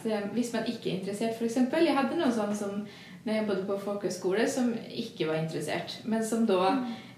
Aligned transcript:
at 0.00 0.10
eh, 0.10 0.28
hvis 0.32 0.52
man 0.52 0.66
ikke 0.66 0.90
er 0.90 0.98
interessert, 0.98 1.36
f.eks. 1.38 1.56
Jeg 1.56 1.96
hadde 1.96 2.18
noen 2.18 2.34
sånne 2.34 2.56
som 2.56 2.82
når 3.24 3.34
jeg 3.34 3.46
bodde 3.46 3.66
på 3.68 3.76
folkehøyskole, 3.84 4.46
som 4.48 4.72
ikke 4.88 5.28
var 5.28 5.42
interessert, 5.42 5.98
men 6.08 6.24
som 6.24 6.46
da 6.48 6.70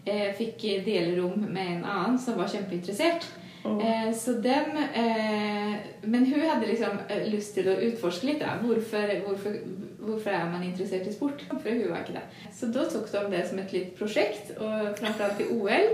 eh, 0.04 0.32
fikk 0.34 0.64
dele 0.86 1.14
rom 1.20 1.44
med 1.46 1.76
en 1.76 1.84
annen 1.86 2.18
som 2.18 2.38
var 2.40 2.50
kjempeinteressert. 2.50 3.28
Eh, 3.64 4.12
så 4.14 4.32
dem 4.42 4.76
eh, 4.94 5.76
Men 6.02 6.24
hun 6.26 6.40
hadde 6.48 6.66
liksom 6.66 6.98
eh, 7.08 7.28
lyst 7.30 7.54
til 7.54 7.68
å 7.70 7.78
utforske 7.88 8.26
litt. 8.26 8.40
Da. 8.42 8.56
Hvorfor, 8.62 9.12
hvorfor, 9.26 9.54
hvorfor 10.02 10.34
er 10.34 10.48
man 10.50 10.64
interessert 10.66 11.06
i 11.06 11.12
sport? 11.14 11.44
For 11.52 11.70
hun 11.70 11.92
var 11.92 12.02
ikke 12.02 12.16
det. 12.16 12.24
Så 12.58 12.72
da 12.74 12.82
tok 12.90 13.06
de 13.12 13.22
det 13.36 13.42
som 13.48 13.60
et 13.62 13.74
litt 13.76 13.92
prosjekt, 13.98 14.50
og 14.58 14.98
framfor 14.98 15.28
alt 15.28 15.42
i 15.44 15.48
OL. 15.54 15.88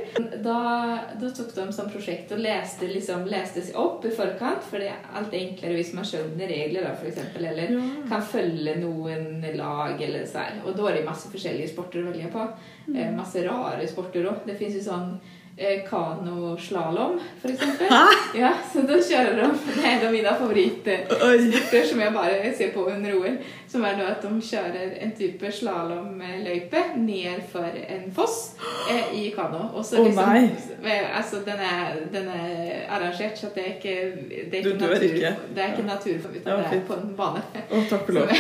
Da, 0.45 0.57
da 1.21 1.33
tok 1.37 1.53
de 1.59 1.67
som 1.77 1.91
prosjekt 1.93 2.33
og 2.33 2.41
leste, 2.41 2.89
liksom, 2.89 3.27
leste 3.29 3.67
seg 3.69 3.77
opp 3.81 4.07
i 4.09 4.15
forkant, 4.17 4.65
for 4.65 4.81
det 4.81 4.89
er 4.95 5.05
alt 5.21 5.37
enklere 5.37 5.77
hvis 5.77 5.93
man 5.99 6.09
skjønner 6.09 6.49
regler, 6.49 6.89
da, 6.89 6.95
eksempel, 7.13 7.51
eller 7.53 7.75
Ja. 7.77 7.85
kan 8.09 8.23
følge 8.25 8.79
noen 8.81 9.43
lag 9.59 10.01
eller 10.03 10.25
så 10.27 10.47
her. 10.47 10.63
Og 10.65 10.73
da 10.79 10.89
er 10.89 10.99
det 11.03 11.09
masse 11.09 11.29
forskjellige 11.29 11.75
sporter 11.75 12.01
å 12.01 12.09
velge 12.09 12.33
på. 12.33 12.49
Eh, 12.97 13.11
masse 13.13 13.45
rare 13.45 13.85
sporter 13.93 14.25
òg. 14.31 14.47
Det 14.49 14.57
fins 14.57 14.75
jo 14.81 14.87
sånn 14.89 15.19
kanoslalåm, 15.91 17.21
for 17.43 17.49
eksempel. 17.51 17.87
Ja, 18.39 18.53
så 18.73 18.83
da 18.87 18.99
kjører 19.03 19.35
de 19.41 19.49
Det 19.67 19.85
er 19.85 19.89
en 19.97 20.07
av 20.07 20.13
mine 20.15 20.35
favorittsporter 20.39 21.87
som 21.89 22.01
jeg 22.01 22.13
bare 22.15 22.53
ser 22.59 22.71
på 22.75 22.85
under 22.91 23.15
OL. 23.19 23.39
Som 23.69 23.83
er 23.85 23.99
at 24.01 24.23
de 24.25 24.31
kjører 24.41 24.95
en 25.05 25.11
type 25.19 25.51
slalåmløype 25.53 26.83
ned 26.97 27.43
for 27.53 27.67
en 27.89 28.07
foss 28.17 28.55
eh, 28.91 29.11
i 29.19 29.25
kano. 29.37 29.67
Og 29.77 29.85
så 29.85 30.05
nei. 30.07 30.45
eh, 30.85 31.11
altså, 31.19 31.43
den 31.45 31.61
er, 31.61 31.99
den 32.13 32.29
er 32.33 32.87
arrangert, 32.89 33.37
så 33.39 33.51
det 33.55 33.65
er 33.67 33.75
ikke, 33.75 33.97
det 34.51 34.59
er 34.59 34.63
Du 34.63 34.69
ikke 34.71 34.79
dør 34.81 34.95
natur, 34.95 35.05
ikke. 35.11 35.35
Det 35.55 35.63
er 35.65 35.75
ikke 35.75 35.87
naturforbudt, 35.91 36.47
Ja, 36.47 36.57
det 36.57 36.79
er 36.79 36.87
på 36.89 36.97
en 36.97 37.13
bane. 37.19 37.43
Å, 37.69 37.83
takk 37.91 38.09
og 38.09 38.15
lov. 38.21 38.33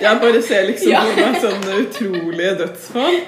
Jeg 0.00 0.22
bare 0.24 0.42
ser 0.42 0.64
liksom 0.70 0.92
Ja. 0.94 1.02
på 1.04 1.20
meg 1.20 1.36
sånne 1.44 1.76
utrolige 1.84 2.54
dødsfall. 2.62 3.20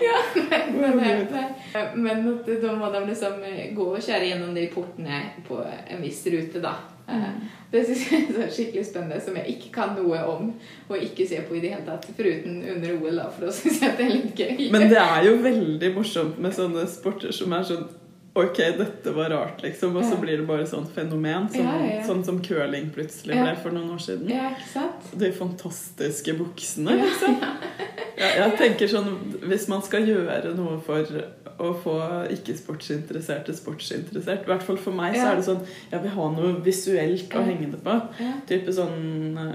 Men, 0.78 1.00
eh, 1.04 1.61
men 1.94 2.26
at 2.34 2.48
da 2.62 2.72
må 2.76 2.88
de 2.92 3.04
liksom 3.08 3.42
eh, 3.48 3.70
gå 3.76 3.86
og 3.94 4.02
kjøre 4.02 4.28
gjennom 4.28 4.54
de 4.56 4.66
portene 4.72 5.22
på 5.46 5.60
en 5.64 6.02
viss 6.04 6.24
rute, 6.32 6.60
da. 6.62 6.74
Mm. 7.08 7.40
Det 7.72 7.80
syns 7.88 8.02
jeg 8.12 8.26
er 8.36 8.50
skikkelig 8.52 8.84
spennende, 8.86 9.20
som 9.24 9.36
jeg 9.40 9.56
ikke 9.56 9.70
kan 9.74 9.94
noe 9.96 10.20
om 10.28 10.52
og 10.88 11.00
ikke 11.02 11.26
se 11.28 11.40
på 11.48 11.56
i 11.56 11.62
det 11.64 11.72
hele 11.72 11.86
tatt. 11.86 12.06
Foruten 12.16 12.60
under 12.74 12.94
OL, 12.98 13.16
da, 13.16 13.26
for 13.32 13.48
da 13.48 13.54
syns 13.56 13.80
jeg 13.82 13.96
det 13.98 14.06
er 14.06 14.14
litt 14.18 14.38
gøy. 14.44 14.68
Men 14.74 14.86
det 14.92 15.00
er 15.00 15.26
jo 15.28 15.34
veldig 15.42 15.90
morsomt 15.96 16.38
med 16.42 16.54
sånne 16.56 16.86
sporter 16.92 17.34
som 17.36 17.56
er 17.56 17.66
sånn 17.72 17.90
Ok, 18.32 18.56
dette 18.78 19.12
var 19.12 19.28
rart, 19.28 19.58
liksom. 19.60 19.96
Og 20.00 20.06
så 20.08 20.16
blir 20.16 20.38
det 20.40 20.46
bare 20.48 20.64
sånn 20.64 20.86
fenomen. 20.88 21.50
Sånn, 21.52 21.66
Ja, 21.68 21.74
ja, 21.82 21.88
ja. 21.98 22.04
sånn 22.06 22.22
som 22.24 22.38
curling 22.40 22.86
plutselig 22.94 23.36
ble 23.36 23.50
for 23.60 23.76
noen 23.76 23.90
år 23.92 24.00
siden. 24.00 24.30
Ja, 24.32 24.46
ikke 24.54 24.70
sant? 24.70 25.10
De 25.20 25.28
fantastiske 25.36 26.32
buksene, 26.38 26.96
liksom. 27.02 27.36
Ja, 28.22 28.28
jeg 28.36 28.56
tenker 28.60 28.88
sånn 28.92 29.06
Hvis 29.48 29.64
man 29.72 29.80
skal 29.82 30.04
gjøre 30.06 30.52
noe 30.54 30.76
for 30.84 31.08
å 31.60 31.72
få 31.82 31.96
ikke-sportsinteresserte 32.34 33.54
sportsinteressert. 33.56 34.46
I 34.46 34.52
hvert 34.52 34.64
fall 34.66 34.80
for 34.80 34.96
meg 34.96 35.16
så 35.18 35.28
er 35.32 35.40
det 35.40 35.46
sånn 35.48 35.62
Jeg 35.90 36.02
vil 36.04 36.14
ha 36.16 36.30
noe 36.36 36.54
visuelt 36.64 37.36
å 37.36 37.44
henge 37.46 37.70
det 37.74 37.80
på. 37.84 37.96
Type 38.48 38.74
sånn 38.76 39.38
eh, 39.40 39.54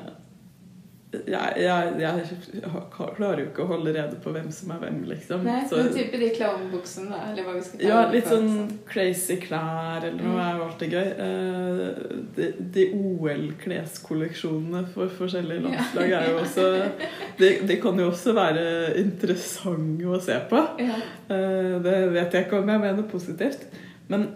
jeg, 1.26 1.54
jeg, 1.64 1.94
jeg 2.00 2.82
klarer 2.94 3.40
jo 3.42 3.46
ikke 3.50 3.64
å 3.64 3.68
holde 3.72 3.94
rede 3.96 4.18
på 4.24 4.32
hvem 4.36 4.52
som 4.54 4.72
er 4.76 4.80
hvem, 4.84 5.00
liksom. 5.10 5.44
Nei, 5.48 5.62
Så- 5.70 5.78
men 5.82 5.90
type 5.96 6.20
de 6.22 6.30
klovnbuksene, 6.36 7.10
da, 7.10 7.20
eller 7.32 7.44
hva 7.48 7.54
vi 7.56 7.62
skal 7.66 7.80
kalle 7.80 7.90
ja, 7.94 8.12
litt 8.12 8.28
sånn 8.28 8.80
crazy 8.92 9.38
klær 9.44 10.04
eller 10.04 10.22
noe 10.24 10.42
er 10.44 10.58
jo 10.58 10.64
alltid 10.68 10.96
gøy. 10.98 11.10
Uh, 11.18 12.24
De, 12.38 12.52
de 12.76 12.84
OL-kleskolleksjonene 12.94 14.86
for 14.94 15.08
forskjellige 15.18 15.62
Ja. 15.62 15.70
landslag 15.70 16.12
er 16.12 16.30
jo 16.32 16.40
også 16.42 16.66
de, 17.40 17.50
de 17.68 17.78
kan 17.82 18.00
jo 18.00 18.10
også 18.12 18.34
være 18.38 18.66
interessante 19.02 20.06
å 20.06 20.20
se 20.22 20.38
på. 20.50 20.64
Ja. 20.84 20.98
Uh, 21.30 21.78
Det 21.84 21.96
vet 22.14 22.34
jeg 22.34 22.46
ikke 22.48 22.60
om 22.62 22.70
jeg 22.74 22.80
mener 22.84 23.04
positivt. 23.12 23.66
Men 24.10 24.30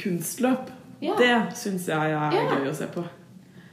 kunstløp, 0.00 0.70
Ja. 1.04 1.14
det 1.18 1.56
syns 1.56 1.86
jeg 1.88 2.12
er 2.12 2.30
gøy 2.32 2.68
å 2.70 2.74
se 2.74 2.86
på. 2.92 3.04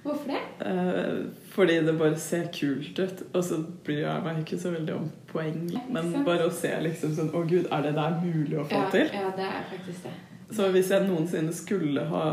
Hvorfor 0.04 0.28
det? 0.32 0.42
Eh, 0.66 1.20
Fordi 1.54 1.76
det 1.86 1.94
bare 2.00 2.18
ser 2.18 2.48
kult 2.54 3.00
ut. 3.00 3.24
Og 3.34 3.44
så 3.46 3.60
bryr 3.86 4.02
jeg 4.02 4.24
meg 4.26 4.42
ikke 4.42 4.60
så 4.62 4.72
veldig 4.74 4.96
om 4.98 5.08
poeng. 5.30 5.62
Men 5.94 6.12
bare 6.26 6.48
å 6.50 6.54
se 6.54 6.72
liksom 6.82 7.14
sånn 7.18 7.30
Å 7.38 7.44
gud, 7.48 7.68
er 7.72 7.86
det 7.86 7.94
der 8.00 8.18
mulig 8.24 8.58
å 8.58 8.66
få 8.66 8.80
Ja, 8.80 8.90
til? 8.94 9.10
ja, 9.14 9.30
det 9.38 9.46
er 9.46 9.64
faktisk 9.70 10.04
det. 10.10 10.14
Så 10.52 10.68
hvis 10.74 10.90
jeg 10.92 11.06
noensinne 11.08 11.54
skulle 11.56 12.02
ha 12.10 12.24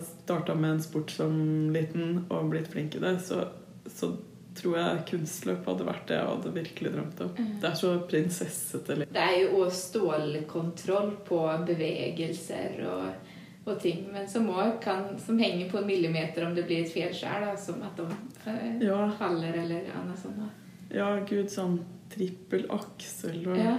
starta 0.00 0.54
med 0.56 0.70
en 0.78 0.80
sport 0.80 1.10
som 1.12 1.34
liten 1.74 2.22
og 2.30 2.46
blitt 2.54 2.70
flink 2.72 2.94
i 2.96 3.02
det, 3.02 3.18
så, 3.20 3.42
så 3.84 4.14
tror 4.56 4.78
jeg 4.78 5.02
kunstløp 5.10 5.66
hadde 5.68 5.84
vært 5.86 6.06
det 6.08 6.16
jeg 6.16 6.30
hadde 6.30 6.54
virkelig 6.54 6.92
drømt 6.94 7.20
om. 7.26 7.34
Mm. 7.36 7.50
Det 7.60 7.68
er 7.68 7.76
så 7.82 7.90
prinsessete. 8.08 8.96
Det 9.12 9.26
er 9.26 9.36
jo 9.42 9.60
også 9.66 9.82
stålkontroll 9.90 11.12
på 11.28 11.42
bevegelser 11.68 12.80
og, 12.88 13.28
og 13.66 13.78
ting, 13.80 14.06
men 14.12 14.26
som 14.28 14.46
òg 14.48 14.80
kan 14.80 15.18
Som 15.18 15.38
henger 15.38 15.68
på 15.70 15.78
en 15.78 15.86
millimeter 15.86 16.46
om 16.46 16.54
det 16.54 16.64
blir 16.66 16.84
et 16.84 16.92
fjellskjær 16.92 17.56
som 17.58 17.82
at 17.82 17.96
de 17.96 18.06
eh, 18.46 18.78
Ja. 18.86 19.10
faller 19.18 19.52
eller 19.52 19.82
annet 20.00 20.18
sånt. 20.18 20.36
da. 20.38 20.48
Ja, 20.90 21.20
gud, 21.28 21.46
sånn 21.46 21.78
trippel 22.10 22.66
aksel 22.70 23.46
og 23.46 23.56
Ja, 23.56 23.78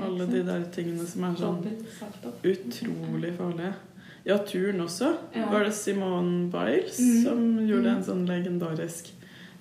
alle 0.00 0.26
de 0.26 0.42
der 0.44 0.62
tingene 0.70 1.06
som 1.06 1.24
er 1.24 1.34
sånn 1.34 1.64
utrolig 2.44 3.32
farlige. 3.36 3.72
Ja, 4.24 4.36
turen 4.38 4.80
også. 4.84 5.16
Ja. 5.34 5.48
Var 5.50 5.64
det 5.64 5.72
Simone 5.74 6.50
Biles 6.52 6.98
Mm. 7.00 7.22
som 7.24 7.58
gjorde 7.68 7.88
Mm. 7.90 7.96
en 7.96 8.04
sånn 8.04 8.26
legendarisk 8.26 9.10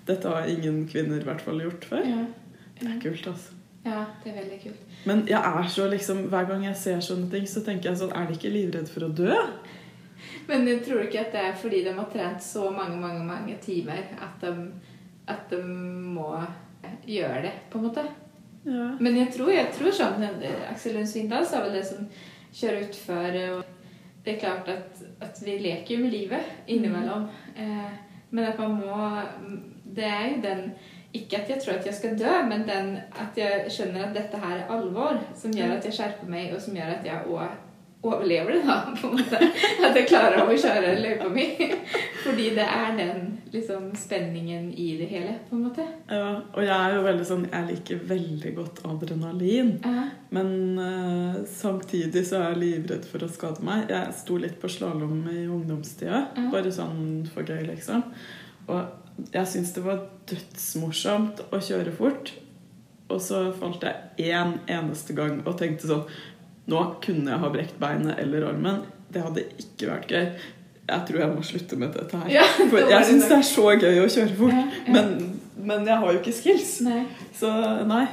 Dette 0.05 0.23
har 0.27 0.45
ingen 0.47 0.87
kvinner 0.87 1.19
i 1.21 1.23
hvert 1.23 1.41
fall 1.41 1.59
gjort 1.61 1.85
før. 1.85 2.03
Ja. 2.05 2.25
Det 2.79 2.87
er 2.89 2.99
kult, 2.99 3.27
altså. 3.27 3.53
Ja, 3.83 4.05
det 4.23 4.29
er 4.29 4.35
veldig 4.37 4.57
kult. 4.61 4.81
Men 5.09 5.23
jeg 5.29 5.41
er 5.41 5.69
så 5.73 5.87
liksom, 5.89 6.25
hver 6.29 6.49
gang 6.49 6.65
jeg 6.67 6.77
ser 6.77 6.99
sånne 7.01 7.29
ting, 7.31 7.47
så 7.49 7.63
tenker 7.65 7.89
jeg 7.89 8.01
sånn 8.03 8.11
Er 8.13 8.27
de 8.29 8.35
ikke 8.37 8.51
livredd 8.53 8.89
for 8.91 9.07
å 9.07 9.13
dø? 9.17 9.37
Men 10.49 10.67
jeg 10.69 10.83
tror 10.85 11.05
ikke 11.05 11.23
at 11.23 11.33
det 11.33 11.45
er 11.47 11.55
fordi 11.57 11.79
de 11.85 11.93
har 11.97 12.09
trent 12.11 12.43
så 12.45 12.67
mange, 12.73 12.99
mange, 13.01 13.23
mange 13.25 13.55
timer 13.63 14.03
at 14.21 14.43
de, 14.43 14.51
at 15.31 15.49
de 15.49 15.61
må 15.65 16.35
gjøre 17.07 17.41
det, 17.47 17.53
på 17.71 17.79
en 17.79 17.87
måte. 17.87 18.05
Ja. 18.65 18.91
Men 18.99 19.17
jeg 19.17 19.31
tror, 19.33 19.49
jeg 19.53 19.71
tror 19.73 19.95
sånn 19.95 20.21
eh, 20.27 20.69
Aksel 20.69 20.97
Lund 20.97 21.09
Svindal 21.09 21.47
sa 21.49 21.63
vel 21.63 21.79
det 21.79 21.85
som 21.87 22.05
kjører 22.53 22.87
utfor 22.89 23.37
og 23.47 23.67
Det 24.21 24.35
er 24.35 24.41
klart 24.43 24.67
at, 24.69 24.99
at 25.25 25.39
vi 25.41 25.55
leker 25.57 25.95
jo 25.95 26.01
med 26.03 26.13
livet 26.13 26.67
innimellom. 26.69 27.23
Eh, 27.55 27.93
men 28.29 28.45
at 28.45 28.59
man 28.61 28.75
må 28.77 29.07
Det 29.81 30.05
er 30.05 30.27
jo 30.29 30.41
den 30.43 30.61
Ikke 31.13 31.41
at 31.41 31.49
jeg 31.49 31.59
tror 31.63 31.79
at 31.79 31.85
jeg 31.85 31.97
skal 31.97 32.19
dø, 32.19 32.35
men 32.47 32.63
den 32.67 32.93
at 33.19 33.37
jeg 33.37 33.71
skjønner 33.73 34.07
at 34.07 34.15
dette 34.15 34.39
her 34.39 34.61
er 34.61 34.71
alvor, 34.71 35.19
som 35.35 35.51
gjør 35.51 35.75
at 35.75 35.85
jeg 35.85 35.97
skjerper 35.97 36.29
meg, 36.31 36.53
og 36.55 36.61
som 36.63 36.77
gjør 36.77 36.95
at 36.95 37.05
jeg 37.05 37.27
òg 37.27 37.59
overlever 38.01 38.51
det, 38.51 38.61
da, 38.65 38.77
på 39.01 39.07
en 39.07 39.19
måte. 39.19 39.39
At 39.85 39.97
jeg 39.97 40.07
klarer 40.09 40.41
å 40.41 40.55
kjøre 40.55 40.95
løypa 41.01 41.29
mi. 41.33 41.45
Fordi 42.23 42.47
det 42.55 42.65
er 42.65 42.95
den 42.97 43.27
liksom 43.51 43.91
spenningen 43.97 44.69
i 44.73 44.87
det 44.97 45.09
hele, 45.11 45.35
på 45.49 45.57
en 45.57 45.65
måte. 45.67 45.85
ja. 46.09 46.31
Og 46.55 46.63
jeg 46.63 46.75
er 46.75 46.95
jo 46.95 47.01
veldig 47.03 47.25
sånn 47.27 47.43
Jeg 47.49 47.67
liker 47.67 48.01
veldig 48.09 48.53
godt 48.57 48.81
adrenalin. 48.87 49.73
Ja. 49.83 50.07
Men 50.33 50.53
uh, 50.79 51.41
samtidig 51.49 52.25
så 52.29 52.39
er 52.39 52.53
jeg 52.53 52.61
livredd 52.63 53.05
for 53.09 53.25
å 53.25 53.31
skade 53.31 53.65
meg. 53.65 53.91
Jeg 53.91 54.15
sto 54.17 54.39
litt 54.41 54.57
på 54.61 54.71
slalåm 54.71 55.25
i 55.31 55.43
ungdomstida. 55.45 56.25
Ja. 56.37 56.47
Bare 56.53 56.73
sånn 56.73 57.27
for 57.33 57.45
gøy, 57.45 57.65
liksom. 57.69 58.05
Og 58.71 59.10
jeg 59.33 59.47
syns 59.47 59.73
det 59.75 59.83
var 59.85 60.05
dødsmorsomt 60.29 61.43
å 61.51 61.59
kjøre 61.61 61.93
fort. 61.95 62.33
Og 63.11 63.19
så 63.21 63.43
falt 63.59 63.83
jeg 63.83 64.31
én 64.31 64.55
eneste 64.71 65.15
gang 65.17 65.41
og 65.43 65.57
tenkte 65.59 65.89
sånn 65.89 66.05
Nå 66.71 66.81
kunne 67.03 67.33
jeg 67.33 67.41
ha 67.41 67.47
brekt 67.51 67.79
beinet 67.81 68.19
eller 68.21 68.45
armen. 68.47 68.83
Det 69.11 69.23
hadde 69.25 69.43
ikke 69.59 69.89
vært 69.89 70.11
gøy. 70.13 70.27
Jeg 70.91 71.07
tror 71.07 71.19
jeg 71.23 71.31
må 71.33 71.43
slutte 71.43 71.79
med 71.81 71.95
dette 71.97 72.19
her. 72.21 72.29
Ja, 72.31 72.45
For 72.59 72.77
jeg 72.79 72.91
det 72.91 73.01
syns 73.09 73.27
det 73.27 73.37
er 73.39 73.47
så 73.49 73.65
gøy 73.73 73.99
å 74.03 74.07
kjøre 74.13 74.37
fort. 74.37 74.55
Ja, 74.55 74.63
ja. 74.85 74.93
Men, 74.93 75.09
men 75.57 75.89
jeg 75.89 75.97
har 76.03 76.13
jo 76.13 76.21
ikke 76.21 76.35
skills. 76.37 76.77
Nei. 76.85 77.01
Så 77.35 77.49
nei. 77.89 78.05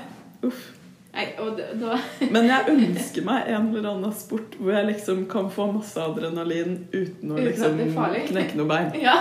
Uff. 0.48 0.64
Nei, 1.18 1.32
Men 2.34 2.46
jeg 2.46 2.74
ønsker 2.74 3.24
meg 3.26 3.48
en 3.50 3.72
eller 3.72 3.90
annen 3.90 4.14
sport 4.14 4.54
hvor 4.60 4.70
jeg 4.76 4.86
liksom 4.92 5.24
kan 5.30 5.48
få 5.50 5.66
masse 5.74 5.98
adrenalin 5.98 6.76
uten 6.92 7.34
å 7.34 7.40
liksom 7.42 7.80
knekke 8.30 8.60
noe 8.60 8.70
bein. 8.70 8.92
Ja. 9.08 9.16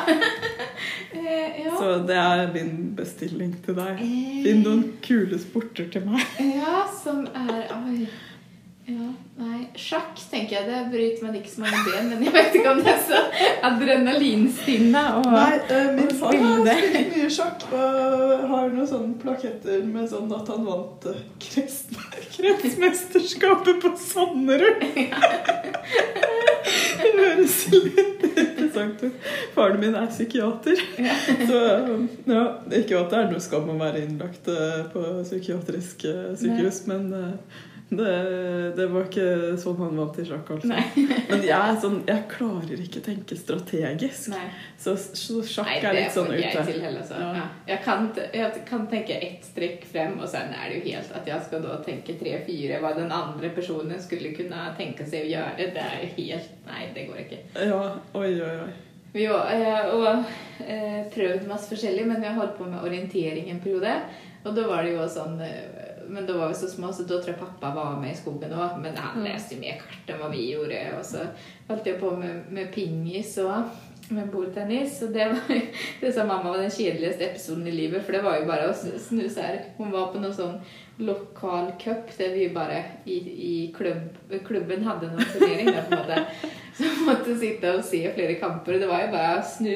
Eh, 1.18 1.64
ja. 1.64 1.72
Så 1.80 1.98
det 2.06 2.18
er 2.20 2.48
min 2.54 2.94
bestilling 2.98 3.56
til 3.66 3.78
deg. 3.78 4.02
Eh, 4.04 4.40
Finn 4.46 4.62
noen 4.66 4.84
kule 5.06 5.40
sporter 5.42 5.90
til 5.94 6.06
meg. 6.06 6.22
Ja, 6.42 6.84
som 7.02 7.26
er 7.34 7.72
Oi. 7.80 8.06
Ja, 8.88 9.08
nei. 9.36 9.66
Sjakk, 9.76 10.16
tenker 10.32 10.56
jeg. 10.56 10.68
Det 10.70 10.78
bryter 10.94 11.26
man 11.26 11.34
ikke 11.36 11.50
så 11.52 11.64
mange 11.66 11.82
ben, 11.90 12.06
men 12.14 12.22
jeg 12.24 12.32
vet 12.38 12.54
ikke 12.56 12.72
om 12.72 12.80
det 12.86 12.94
er 12.94 13.02
så 13.04 13.20
adrenalinstinne. 13.68 15.02
Og... 15.20 15.28
eh, 15.76 15.90
min 15.98 16.14
far 16.16 16.38
har 16.40 16.64
spilt 16.64 17.18
mye 17.18 17.34
sjakk 17.36 17.66
og 17.68 18.46
har 18.54 18.72
noen 18.72 18.88
sånne 18.88 19.20
plaketter 19.20 19.84
med 19.84 20.08
sånn 20.08 20.32
at 20.38 20.54
han 20.54 20.64
vant 20.70 21.10
kretsmesterskapet 21.50 22.32
krest, 22.38 22.40
Idrettsmesterskapet 22.40 23.84
på 23.84 23.94
Sanderud! 24.08 24.82
Det 26.98 27.12
høres 27.14 27.60
litt 27.72 28.24
interessant 28.24 29.04
ut. 29.04 29.28
Faren 29.56 29.80
min 29.82 29.96
er 29.96 30.10
psykiater. 30.12 30.80
Så 31.48 31.60
ja, 32.28 32.44
ikke 32.80 33.00
at 33.00 33.14
det 33.14 33.20
er 33.20 33.32
noe 33.32 33.44
skam 33.44 33.70
å 33.72 33.78
være 33.80 34.04
innlagt 34.04 34.50
eh, 34.52 34.84
på 34.92 35.04
psykiatrisk 35.22 36.04
eh, 36.10 36.34
sykehus, 36.40 36.84
men 36.90 37.08
eh, 37.16 37.64
det, 37.90 38.14
det 38.76 38.86
var 38.92 39.06
ikke 39.08 39.56
sånn 39.62 39.78
han 39.80 39.94
vant 39.96 40.18
i 40.20 40.26
sjakk, 40.28 40.50
altså. 40.58 40.80
Men 41.30 41.44
jeg, 41.46 41.56
er 41.56 41.78
sånn, 41.80 42.02
jeg 42.10 42.24
klarer 42.34 42.82
ikke 42.84 43.04
tenke 43.06 43.38
strategisk. 43.40 44.34
Så, 44.76 44.96
så 45.16 45.44
sjakk 45.48 45.70
Nei, 45.70 45.78
er 45.80 45.96
litt 45.96 46.16
sånn 46.16 46.34
ute. 46.34 46.42
jeg 46.44 46.66
til 46.68 46.82
heller. 46.84 47.06
Så. 47.08 47.22
Ja. 47.22 47.46
Jeg, 47.70 47.80
kan, 47.86 48.10
jeg 48.36 48.66
kan 48.68 48.84
tenke 48.92 49.16
ett 49.30 49.48
strekk 49.48 49.88
frem, 49.88 50.18
og 50.20 50.28
sen 50.34 50.52
er 50.52 50.68
det 50.68 50.82
jo 50.82 50.84
helt 50.90 51.16
at 51.22 51.32
jeg 51.32 51.48
skal 51.48 51.64
da 51.64 51.80
tenke 51.86 52.18
tre-fire 52.20 52.82
hva 52.84 52.92
den 52.98 53.14
andre 53.16 53.54
personen 53.56 54.04
skulle 54.04 54.34
kunne 54.36 54.68
tenke 54.80 55.08
seg 55.08 55.30
å 55.30 55.32
gjøre. 55.38 55.72
Det 55.78 55.88
er 55.88 56.04
jo 56.04 56.12
helt 56.20 56.54
Nei, 56.68 56.84
det 56.92 57.08
går 57.08 57.24
ikke. 57.24 57.38
Ja, 57.70 57.82
oi, 58.20 58.34
oi, 58.44 58.54
oi. 58.68 58.74
Vi 59.14 59.26
har 59.26 59.52
eh, 59.56 59.94
og, 59.96 60.34
eh, 60.68 61.06
prøvd 61.14 61.48
masse 61.48 61.72
forskjellig, 61.72 62.04
men 62.10 62.20
vi 62.20 62.28
har 62.28 62.36
holdt 62.36 62.58
på 62.60 62.68
med 62.68 62.84
orientering 62.84 63.48
en 63.54 63.62
periode. 63.64 63.94
Og 64.44 64.56
da 64.56 64.66
var 64.68 64.84
det 64.84 64.98
jo 64.98 65.08
sånn 65.12 65.40
eh, 65.44 65.77
Men 66.10 66.26
da 66.28 66.38
var 66.38 66.52
vi 66.52 66.60
så 66.60 66.70
små, 66.72 66.94
så 66.94 67.04
da 67.04 67.20
tror 67.20 67.34
jeg 67.34 67.40
pappa 67.42 67.74
var 67.76 68.00
med 68.02 68.14
i 68.14 68.18
skogen 68.18 68.56
òg. 68.56 68.80
Men 68.84 68.98
han 69.02 69.26
leste 69.26 69.56
jo 69.56 69.64
mer 69.64 69.82
kart 69.82 70.14
enn 70.14 70.22
hva 70.22 70.32
vi 70.34 70.48
gjorde. 70.52 70.82
Og 70.98 71.06
så 71.06 71.28
holdt 71.68 71.92
jeg 71.92 72.00
på 72.02 72.14
med, 72.18 72.48
med 72.54 72.72
pingis 72.74 73.36
og 73.44 73.70
med 74.10 74.30
bordtennis. 74.32 75.02
Og 75.04 75.14
det, 75.16 75.30
var, 75.34 75.62
det 76.02 76.14
sa 76.16 76.26
mamma 76.28 76.54
var 76.54 76.64
den 76.64 76.74
kjedeligste 76.74 77.30
episoden 77.30 77.68
i 77.68 77.76
livet, 77.76 78.06
for 78.06 78.16
det 78.16 78.24
var 78.26 78.40
jo 78.40 78.50
bare 78.50 78.70
å 78.70 78.76
snu 78.78 78.98
snuse 79.02 79.44
her. 79.44 79.60
Hun 79.80 79.94
var 79.96 80.12
på 80.14 80.22
noe 80.24 80.36
sånn 80.36 80.60
lokal 80.98 81.76
cup 81.82 82.10
der 82.18 82.32
vi 82.34 82.48
bare 82.50 82.80
i, 83.06 83.18
i 83.50 83.58
klubb, 83.76 84.16
klubben 84.48 84.88
hadde 84.88 85.12
noen 85.12 85.34
turnering 85.34 85.70
på 85.70 85.84
en 85.84 86.00
måte. 86.00 86.24
Måtte 87.08 87.36
sitte 87.40 87.72
og 87.78 87.84
se 87.88 88.02
flere 88.16 88.36
kamper. 88.42 88.78
Det 88.82 88.88
var 88.90 89.02
jo 89.06 89.12
bare 89.14 89.38
å 89.40 89.44
snu 89.48 89.74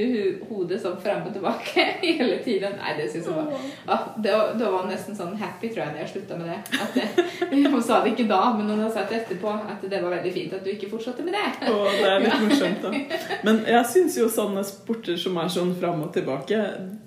hodet 0.49 0.81
sånn 0.83 0.97
frem 1.03 1.23
og 1.27 1.33
tilbake 1.35 1.85
hele 2.03 2.37
tiden. 2.45 2.77
Nei, 2.81 2.95
det 2.97 3.07
syns 3.13 3.29
jeg 3.29 3.35
var 3.35 3.51
ja, 3.87 3.97
det, 4.23 4.35
var- 4.65 4.87
nesten 4.91 5.15
sånn 5.17 5.35
happy, 5.39 5.69
tror 5.71 5.85
jeg, 5.85 5.93
når 5.95 6.01
jeg 6.03 6.11
slutta 6.15 6.37
med 6.39 6.51
det. 6.51 6.59
At 6.81 6.97
det. 6.97 7.07
Hun 7.71 7.81
sa 7.83 8.01
det 8.03 8.13
ikke 8.15 8.27
da, 8.29 8.41
men 8.57 8.69
hun 8.71 8.81
har 8.83 8.91
sagt 8.93 9.11
etterpå 9.15 9.51
at 9.71 9.83
det 9.91 9.99
var 10.03 10.13
veldig 10.17 10.31
fint 10.35 10.53
at 10.55 10.63
du 10.65 10.69
ikke 10.73 10.89
fortsatte 10.91 11.23
med 11.25 11.35
det. 11.35 11.69
Å, 11.71 11.77
det 11.97 12.09
er 12.09 12.23
litt 12.25 12.43
morsomt, 12.47 12.83
da. 12.85 13.29
Men 13.47 13.61
jeg 13.69 13.85
syns 13.91 14.17
jo 14.19 14.27
sånne 14.31 14.63
sporter 14.67 15.19
som 15.19 15.37
er 15.41 15.51
sånn 15.53 15.73
fram 15.79 16.03
og 16.05 16.11
tilbake, 16.15 16.59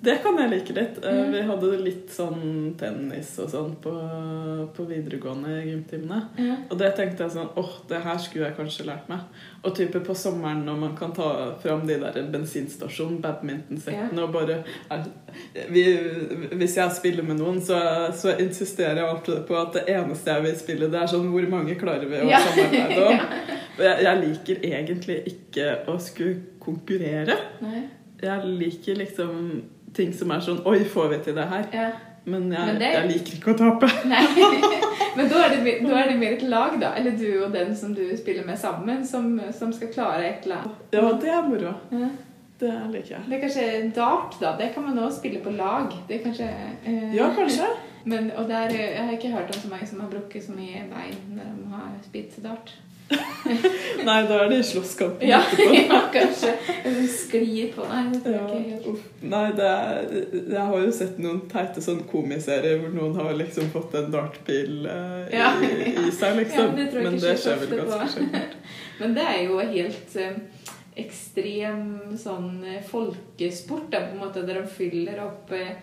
det 0.05 0.19
kan 0.23 0.37
jeg 0.41 0.51
like 0.55 0.77
litt. 0.77 1.01
Eh, 1.03 1.13
Mm. 1.25 1.31
Vi 1.31 1.41
hadde 1.47 1.69
litt 1.81 2.11
sånn 2.13 2.41
tennis 2.77 3.29
og 3.41 3.47
sånn 3.49 3.71
på, 3.81 3.91
på 4.75 4.83
videregående 4.89 5.55
gymtimene. 5.65 6.19
Og 6.69 6.75
det 6.79 6.89
tenkte 6.97 7.25
jeg 7.25 7.33
sånn 7.37 7.49
åh, 7.57 7.71
det 7.89 8.01
her 8.03 8.19
skulle 8.21 8.49
jeg 8.49 8.57
kanskje 8.59 8.85
lært 8.89 9.07
meg. 9.11 9.23
Og 9.65 9.73
type 9.75 9.99
på 10.05 10.13
sommeren 10.17 10.59
når 10.67 10.75
man 10.77 10.91
kan 10.97 11.11
ta 11.15 11.27
fram 11.63 11.85
de 11.89 11.95
der 12.01 12.19
bensinstasjon, 12.33 13.15
badmintonsettene 13.23 14.21
og 14.27 14.33
bare 14.35 14.59
er, 14.93 15.03
vi, 15.73 15.83
Hvis 16.53 16.75
jeg 16.77 16.91
spiller 16.99 17.25
med 17.25 17.39
noen, 17.41 17.57
så, 17.65 17.79
så 18.13 18.35
insisterer 18.39 19.01
jeg 19.01 19.09
alltid 19.09 19.41
på 19.49 19.57
at 19.57 19.73
det 19.79 19.83
eneste 19.95 20.31
jeg 20.35 20.45
vil 20.45 20.57
spille, 20.59 20.89
det 20.93 21.01
er 21.01 21.09
sånn 21.15 21.27
hvor 21.33 21.47
mange 21.49 21.75
klarer 21.81 22.05
vi 22.11 22.21
å 22.21 22.29
Ja. 22.29 22.39
samarbeide 22.45 23.05
om? 23.09 23.19
Jeg, 23.75 24.03
jeg 24.05 24.19
liker 24.21 24.61
egentlig 24.63 25.15
ikke 25.27 25.63
å 25.91 25.97
skulle 25.99 26.37
konkurrere. 26.63 27.33
Nei. 27.59 27.81
Jeg 28.23 28.45
liker 28.61 28.95
liksom 29.01 29.41
ting 29.97 30.13
som 30.15 30.31
er 30.31 30.39
sånn 30.45 30.61
Oi, 30.71 30.77
får 30.87 31.09
vi 31.11 31.17
til 31.25 31.35
det 31.35 31.47
her? 31.51 31.65
Ja. 31.75 31.89
Men 32.25 32.51
jeg, 32.51 32.65
Men 32.65 32.79
det- 32.81 32.93
jeg 32.93 33.07
liker 33.11 33.33
ikke 33.39 33.53
å 33.53 33.57
tape. 33.57 33.89
Men 35.17 35.29
da 35.31 35.41
er, 35.45 35.53
det, 35.63 35.73
da 35.85 35.97
er 36.01 36.09
det 36.09 36.15
mer 36.19 36.33
et 36.35 36.41
lag, 36.51 36.73
da. 36.81 36.89
Eller 36.99 37.11
du 37.15 37.27
og 37.45 37.51
den 37.53 37.75
som 37.77 37.93
du 37.95 38.03
spiller 38.17 38.45
med 38.47 38.57
sammen, 38.59 39.05
som, 39.07 39.29
som 39.55 39.71
skal 39.73 39.91
klare 39.93 40.25
et 40.27 40.43
eller 40.47 40.63
annet. 40.63 40.79
Ja, 40.91 41.11
det 41.21 41.29
er 41.31 41.45
moro. 41.47 41.73
Ja. 41.91 42.09
Det 42.59 42.71
liker 42.91 43.11
jeg. 43.17 43.21
Det 43.29 43.35
er 43.37 43.41
kanskje 43.43 43.67
dart, 43.95 44.35
da. 44.41 44.53
Det 44.59 44.69
kan 44.73 44.83
man 44.87 44.99
også 45.03 45.17
spille 45.21 45.39
på 45.43 45.51
lag. 45.55 45.91
Det 46.07 46.17
er 46.19 46.23
kanskje 46.23 46.47
eh, 46.87 47.15
Ja, 47.15 47.29
kanskje. 47.35 47.67
Men, 48.05 48.29
og 48.37 48.47
der, 48.49 48.69
eh, 48.71 48.91
jeg 48.95 49.03
har 49.07 49.15
ikke 49.17 49.31
hørt 49.33 49.51
om 49.55 49.61
så 49.61 49.71
mange 49.71 49.87
som 49.89 49.99
har 50.03 50.11
brukket 50.11 50.45
så 50.45 50.55
mye 50.55 50.83
bein 50.91 51.17
når 51.35 51.49
de 51.61 51.69
har 51.73 51.93
spilt 52.05 52.37
dart. 52.43 52.71
Nei, 54.05 54.19
da 54.29 54.39
er 54.43 54.49
det 54.49 54.59
slåsskamp 54.65 55.21
Ja, 55.25 55.39
etterpå. 55.45 55.75
ja 55.91 55.99
kanskje. 56.13 56.53
Sklir 57.13 57.71
på 57.75 57.85
Nei, 57.89 58.01
det 58.13 58.21
tror 58.25 58.35
Ja, 58.35 58.45
jeg 58.49 58.61
ikke 58.61 58.71
helt. 58.71 58.87
uff. 58.91 59.03
Nei, 59.33 59.43
det 59.57 59.67
er, 59.69 60.15
jeg 60.55 60.65
har 60.71 60.83
jo 60.85 60.91
sett 60.97 61.19
noen 61.21 61.41
teite 61.51 61.83
sånn 61.85 62.01
komiserier 62.09 62.79
hvor 62.81 62.93
noen 62.95 63.15
har 63.19 63.33
liksom 63.37 63.69
fått 63.73 63.93
en 63.99 64.09
dartpil 64.13 64.85
eh, 64.89 65.35
Ja. 65.37 65.51
i, 65.61 65.93
i 66.07 66.11
seg, 66.13 66.37
liksom. 66.41 66.73
Ja, 66.73 66.85
det 66.93 67.05
Men 67.05 67.19
det 67.21 67.35
skjer 67.43 67.61
vel 67.63 67.75
ganske 67.83 68.09
sjelden. 68.15 68.55
Men 68.99 69.17
det 69.17 69.27
er 69.35 69.41
jo 69.45 69.59
helt 69.61 70.17
eh, 70.25 70.37
ekstrem 71.05 71.85
sånn 72.21 72.51
eh, 72.65 72.81
folkesport, 72.89 73.89
da, 73.93 74.05
på 74.09 74.15
en 74.17 74.21
måte, 74.25 74.45
der 74.47 74.61
de 74.63 74.67
fyller 74.71 75.21
opp 75.25 75.51
eh, 75.55 75.75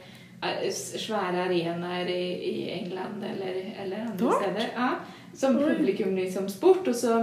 svære 0.74 1.44
arenaer 1.46 2.08
i, 2.10 2.22
i 2.50 2.54
England 2.80 3.22
eller, 3.22 3.58
eller 3.84 4.06
andre 4.08 4.24
Dart? 4.24 4.42
steder. 4.42 4.70
Ja, 4.74 4.88
som 5.34 5.56
publikum 5.58 6.14
liksom 6.16 6.48
sport. 6.52 6.88
Og, 6.88 6.94
så, 6.94 7.20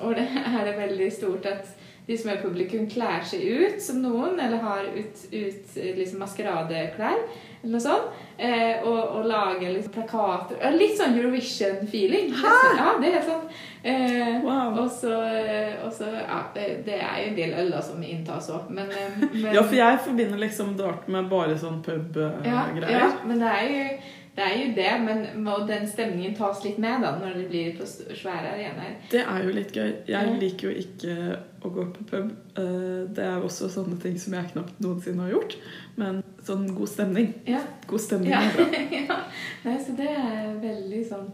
og 0.00 0.14
det 0.18 0.26
er 0.42 0.64
det 0.70 0.76
veldig 0.80 1.12
stort 1.12 1.46
at 1.46 1.78
de 2.02 2.16
som 2.18 2.32
er 2.32 2.40
publikum, 2.42 2.88
kler 2.90 3.22
seg 3.22 3.44
ut 3.46 3.76
som 3.82 4.00
noen, 4.02 4.34
eller 4.42 4.58
har 4.58 4.88
ut, 4.90 5.20
ut 5.30 5.76
eh, 5.78 5.92
liksom 5.94 6.18
maskeradeklær, 6.24 7.20
eller 7.62 7.70
noe 7.76 7.82
sånt. 7.84 8.08
Eh, 8.42 8.82
og, 8.82 8.98
og 9.20 9.28
lager 9.30 9.70
liksom 9.70 9.92
plakater. 9.94 10.58
Litt 10.74 10.96
sånn 10.98 11.14
Eurovision-feeling. 11.20 12.32
nesten. 12.32 12.80
Ja, 12.80 12.96
det 12.98 13.12
er 13.20 13.22
sånn. 13.28 13.44
Eh, 13.84 14.32
Wow. 14.42 14.80
og 14.82 14.90
så, 14.90 15.12
ja, 16.10 16.40
det, 16.54 16.66
det 16.86 16.98
er 16.98 17.20
jo 17.22 17.28
en 17.28 17.36
del 17.38 17.54
øl 17.62 17.72
som 17.86 18.02
inntas 18.02 18.50
òg, 18.50 18.66
men, 18.74 18.90
eh, 18.90 19.22
men 19.36 19.54
Ja, 19.54 19.62
for 19.62 19.78
jeg 19.78 20.00
forbinder 20.08 20.42
liksom 20.42 20.74
dart 20.78 21.06
med 21.06 21.30
bare 21.30 21.54
sånn 21.58 21.78
ja, 21.86 21.92
pub-greier. 21.92 22.98
ja, 22.98 23.12
men 23.26 23.38
det 23.42 23.54
er 23.60 23.70
jo 23.70 23.86
det, 24.36 24.44
er 24.44 24.54
jo 24.58 24.68
det 24.76 24.92
men 25.04 25.44
må 25.44 25.58
den 25.68 25.86
stemningen 25.88 26.34
tas 26.38 26.62
litt 26.64 26.78
med 26.80 27.02
da 27.04 27.10
når 27.20 27.34
det 27.40 27.48
blir 27.50 27.74
på 27.78 27.84
svære 27.86 28.54
arenaer. 28.54 28.94
Det 29.12 29.20
er 29.26 29.44
jo 29.44 29.52
litt 29.58 29.72
gøy. 29.76 29.90
Jeg 30.08 30.36
liker 30.40 30.70
jo 30.70 30.74
ikke 30.84 31.16
å 31.62 31.72
gå 31.74 31.84
på 31.98 32.06
pub. 32.10 32.30
Eh, 32.58 33.02
Det 33.12 33.24
er 33.26 33.44
også 33.44 33.68
sånne 33.70 34.00
ting 34.00 34.16
som 34.18 34.34
jeg 34.38 34.52
knapt 34.54 34.80
noensinne 34.80 35.26
har 35.26 35.34
gjort. 35.36 35.56
Men 35.96 36.22
sånn 36.42 36.66
god 36.74 36.88
stemning. 36.88 37.34
Ja. 37.46 37.60
God 37.86 38.00
stemning 38.00 38.32
Ja. 38.32 38.40
er 38.40 38.56
bra. 38.56 38.66
ja. 39.02 39.20
Nei, 39.64 39.76
så 39.84 39.96
det 39.96 40.08
er 40.08 40.56
veldig 40.64 41.04
sånn 41.12 41.28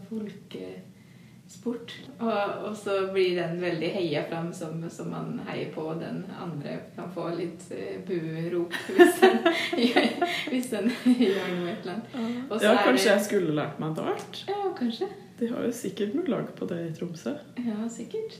folkesport. 1.63 1.93
Og, 2.19 2.65
og 2.69 2.75
så 2.77 2.95
blir 3.13 3.35
den 3.39 3.57
veldig 3.61 3.89
heia 3.95 4.23
fram 4.29 4.51
som, 4.55 4.81
som 4.89 5.09
man 5.13 5.39
heier 5.49 5.71
på. 5.75 5.85
Den 5.99 6.23
andre 6.39 6.77
kan 6.95 7.11
få 7.15 7.29
litt 7.37 7.65
uh, 7.71 7.97
buerop 8.07 8.75
hvis 8.89 9.19
den, 9.23 9.39
gjør, 9.87 10.11
hvis 10.51 10.69
den 10.73 10.91
gjør 11.25 11.49
noe 11.55 11.73
et 11.73 11.83
eller 11.83 11.97
annet. 11.97 12.61
Ja, 12.63 12.75
kanskje 12.83 13.03
det- 13.03 13.09
jeg 13.13 13.25
skulle 13.29 13.57
lært 13.59 13.79
meg 13.83 13.97
dart. 13.99 14.43
Ja, 14.49 14.61
kanskje. 14.77 15.09
De 15.39 15.47
har 15.53 15.63
jo 15.69 15.71
sikkert 15.71 16.15
noe 16.17 16.27
lag 16.27 16.49
på 16.57 16.67
det 16.67 16.79
i 16.89 16.93
Tromsø. 16.97 17.35
Ja, 17.63 17.85
sikkert. 17.91 18.39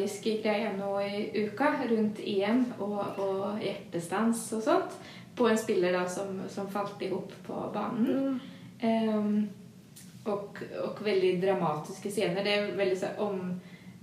Tragisk 0.00 0.26
jeg 0.44 0.74
nå 0.78 0.90
i 1.00 1.44
uka 1.44 1.72
rundt 1.90 2.20
EM 2.24 2.64
og, 2.80 3.18
og 3.18 3.60
hjertestans 3.60 4.52
og 4.56 4.62
sånt 4.64 4.96
på 5.36 5.48
en 5.48 5.58
spiller 5.58 5.92
da 5.92 6.06
som, 6.08 6.40
som 6.48 6.68
falt 6.68 7.00
ihop 7.02 7.32
på 7.46 7.56
banen. 7.74 8.08
Mm. 8.10 8.40
Um, 8.82 9.48
og, 10.24 10.58
og, 10.82 10.98
veldig 11.04 11.38
dramatiske 11.42 12.10
scener. 12.10 12.44
Det 12.44 12.52
er 12.52 12.74
veldig 12.76 12.96
så 12.98 13.12
om, 13.24 13.54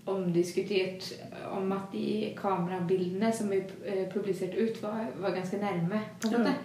omdiskutert 0.07 1.11
om 1.51 1.71
at 1.75 1.91
de 1.91 2.31
kamerabildene 2.37 3.29
som 3.33 3.51
vi 3.51 3.59
eh, 3.85 4.07
publiserte 4.09 4.57
ut, 4.57 4.81
var, 4.81 5.11
var 5.21 5.35
ganske 5.35 5.59
nærme. 5.61 6.01
på 6.21 6.31
en 6.31 6.39
måte. 6.39 6.55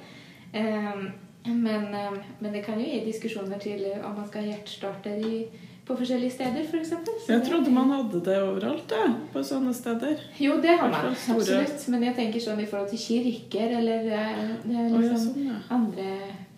Mm. 0.54 1.12
Um, 1.44 1.58
men, 1.58 1.84
um, 1.94 2.18
men 2.38 2.52
det 2.52 2.64
kan 2.64 2.80
jo 2.80 2.86
gi 2.86 3.04
diskusjoner 3.04 3.58
til 3.60 3.84
om 3.98 4.16
man 4.16 4.28
skal 4.28 4.46
ha 4.46 4.54
hjertestarter 4.54 5.26
i, 5.26 5.44
på 5.86 5.96
forskjellige 5.98 6.30
steder, 6.30 6.62
f.eks. 6.62 6.92
Jeg 7.28 7.42
trodde 7.46 7.70
man 7.74 7.90
hadde 7.90 8.20
det 8.22 8.36
overalt, 8.42 8.84
da, 8.90 9.08
På 9.32 9.42
sånne 9.42 9.72
steder. 9.74 10.20
Jo, 10.38 10.60
det 10.62 10.76
har 10.78 10.92
man. 10.92 11.10
Absolutt. 11.10 11.88
Men 11.90 12.06
jeg 12.06 12.14
tenker 12.20 12.44
sånn 12.44 12.62
i 12.62 12.68
forhold 12.70 12.92
til 12.92 13.02
kirker 13.02 13.74
eller 13.80 14.06
liksom, 14.06 14.52
det 14.62 14.76
er 14.76 14.86
ja, 14.86 14.92
liksom 14.94 15.24
sånn, 15.24 15.48
ja. 15.48 15.58
andre 15.74 16.06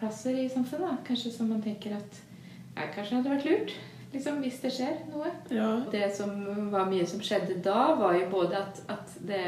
plasser 0.03 0.37
i 0.43 0.45
samfunnet. 0.53 0.91
da. 0.91 0.99
Kanskje 1.09 1.33
som 1.39 1.49
man 1.55 1.65
tenker 1.65 1.97
at 1.97 2.21
ja, 2.75 2.91
kanskje 2.93 3.17
hadde 3.17 3.33
vært 3.33 3.49
lurt. 3.49 3.75
Liksom, 4.15 4.45
hvis 4.45 4.61
det 4.63 4.75
skjer 4.77 5.01
noe. 5.11 5.33
ja. 5.51 5.71
Det 5.91 6.05
som 6.15 6.37
var 6.71 6.93
mye 6.93 7.09
som 7.09 7.25
skjedde 7.25 7.63
da, 7.65 7.95
var 7.99 8.19
jo 8.21 8.29
både 8.37 8.61
at, 8.61 8.85
at 8.93 9.17
det 9.25 9.47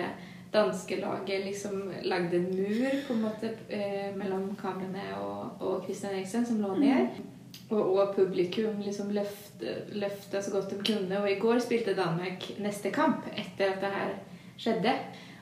danske 0.56 0.96
laget 1.02 1.44
liksom 1.44 1.90
lagde 2.08 2.40
en 2.40 2.48
mur 2.48 3.00
på 3.06 3.12
en 3.12 3.24
måte 3.28 3.52
eh, 3.68 4.08
mellom 4.16 4.54
kamrene 4.56 5.04
og, 5.20 5.60
og 5.60 5.84
Christian 5.84 6.16
Eriksen, 6.16 6.46
som 6.48 6.62
lå 6.64 6.78
ned. 6.80 7.20
Og, 7.70 7.82
og 7.98 8.14
publikum 8.14 8.80
liksom 8.84 9.10
løfta 9.12 10.42
så 10.42 10.52
godt 10.52 10.70
de 10.70 10.78
kunne. 10.84 11.20
Og 11.20 11.30
i 11.30 11.38
går 11.40 11.58
spilte 11.64 11.96
Danmark 11.98 12.48
neste 12.62 12.92
kamp 12.94 13.26
etter 13.34 13.74
at 13.74 13.82
det 13.82 13.92
her 13.96 14.14
skjedde. 14.56 14.94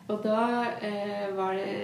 Og 0.08 0.20
da 0.24 0.40
eh, 0.84 1.28
var 1.36 1.56
det 1.56 1.74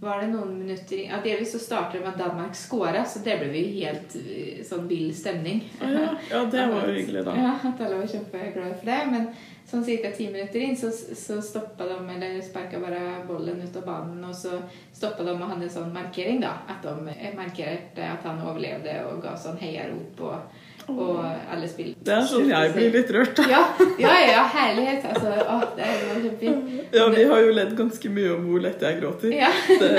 var 0.00 0.20
det 0.20 0.28
noen 0.30 0.52
minutter 0.58 0.96
i- 0.96 1.06
ja, 1.08 1.16
Delvis 1.24 1.52
så 1.52 1.58
starter 1.58 1.98
det 1.98 2.04
med 2.04 2.12
at 2.14 2.18
Danmark 2.28 2.54
scora, 2.54 3.04
så 3.04 3.18
det 3.24 3.38
ble 3.40 3.48
vi 3.50 3.62
helt 3.80 4.14
eh, 4.16 4.60
sånn 4.64 4.86
vill 4.88 5.08
stemning. 5.14 5.64
Ah, 5.82 5.90
ja. 5.90 6.08
ja, 6.30 6.42
det 6.44 6.66
var 6.70 6.86
jo 6.86 6.94
hyggelig, 7.00 7.24
da. 7.26 7.34
Ja, 7.42 7.54
at 7.72 7.80
alle 7.80 7.98
var 7.98 8.06
kjempeglade 8.12 8.76
for 8.78 8.86
det. 8.92 8.98
Men 9.10 9.26
sånn 9.68 9.82
ca. 9.84 10.12
ti 10.16 10.28
minutter 10.30 10.62
inn 10.64 10.76
så, 10.78 10.92
så 10.92 11.40
stoppa 11.42 11.88
de, 11.90 11.98
eller 12.14 12.38
sparka 12.46 12.78
bare 12.80 13.02
bollen 13.26 13.60
ut 13.66 13.76
av 13.76 13.84
banen. 13.90 14.22
Og 14.30 14.34
så 14.38 14.60
stoppa 14.94 15.26
de 15.26 15.34
og 15.34 15.42
hadde 15.50 15.66
en 15.66 15.76
sånn 15.80 15.92
markering, 15.92 16.40
da. 16.46 16.54
At 16.70 16.86
de 16.86 17.18
markerte 17.36 18.06
at 18.14 18.22
han 18.24 18.40
overlevde 18.46 19.00
og 19.10 19.22
ga 19.26 19.34
sånn 19.36 19.58
heiarop. 19.60 20.20
Og, 20.30 20.64
og 20.88 21.24
alle 21.52 21.68
spill. 21.68 21.94
Det 22.04 22.14
er 22.14 22.26
sånn 22.28 22.48
jeg 22.48 22.74
blir 22.74 22.92
litt 22.94 23.12
rørt, 23.14 23.34
da. 23.38 23.46
Ja, 23.50 23.62
ja, 24.00 24.12
ja, 24.24 24.44
herlighet. 24.54 25.06
Altså, 25.12 25.32
å, 25.44 25.58
det 25.76 25.88
var 25.88 26.20
kjempefint. 26.24 26.74
Ja, 26.96 27.08
vi 27.14 27.24
har 27.32 27.42
jo 27.44 27.56
ledd 27.56 27.72
ganske 27.78 28.12
mye 28.18 28.34
om 28.36 28.46
hvor 28.48 28.62
lett 28.64 28.84
jeg 28.86 29.00
gråter. 29.00 29.34
Ja. 29.36 29.50
Det, 29.68 29.90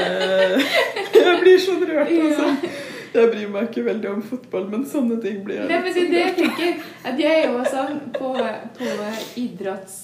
jeg 1.19 1.35
blir 1.43 1.59
sånn 1.65 1.83
rørt, 1.89 2.13
altså. 2.29 2.53
Jeg 3.09 3.31
bryr 3.31 3.49
meg 3.49 3.71
ikke 3.71 3.83
veldig 3.87 4.09
om 4.11 4.19
fotball, 4.21 4.67
men 4.69 4.85
sånne 4.85 5.17
ting 5.23 5.39
blir 5.45 5.63
jeg 5.63 5.69
Nei, 5.71 5.79
men 5.81 5.95
det 5.95 6.03
er 6.03 6.11
det 6.11 6.19
jeg 6.21 6.35
tenker. 6.37 6.87
At 7.09 7.21
jeg 7.23 7.39
er 7.39 7.47
jo 7.49 7.65
sånn 7.73 8.01
på, 8.15 8.33
på 8.77 8.95
idretts... 9.41 9.99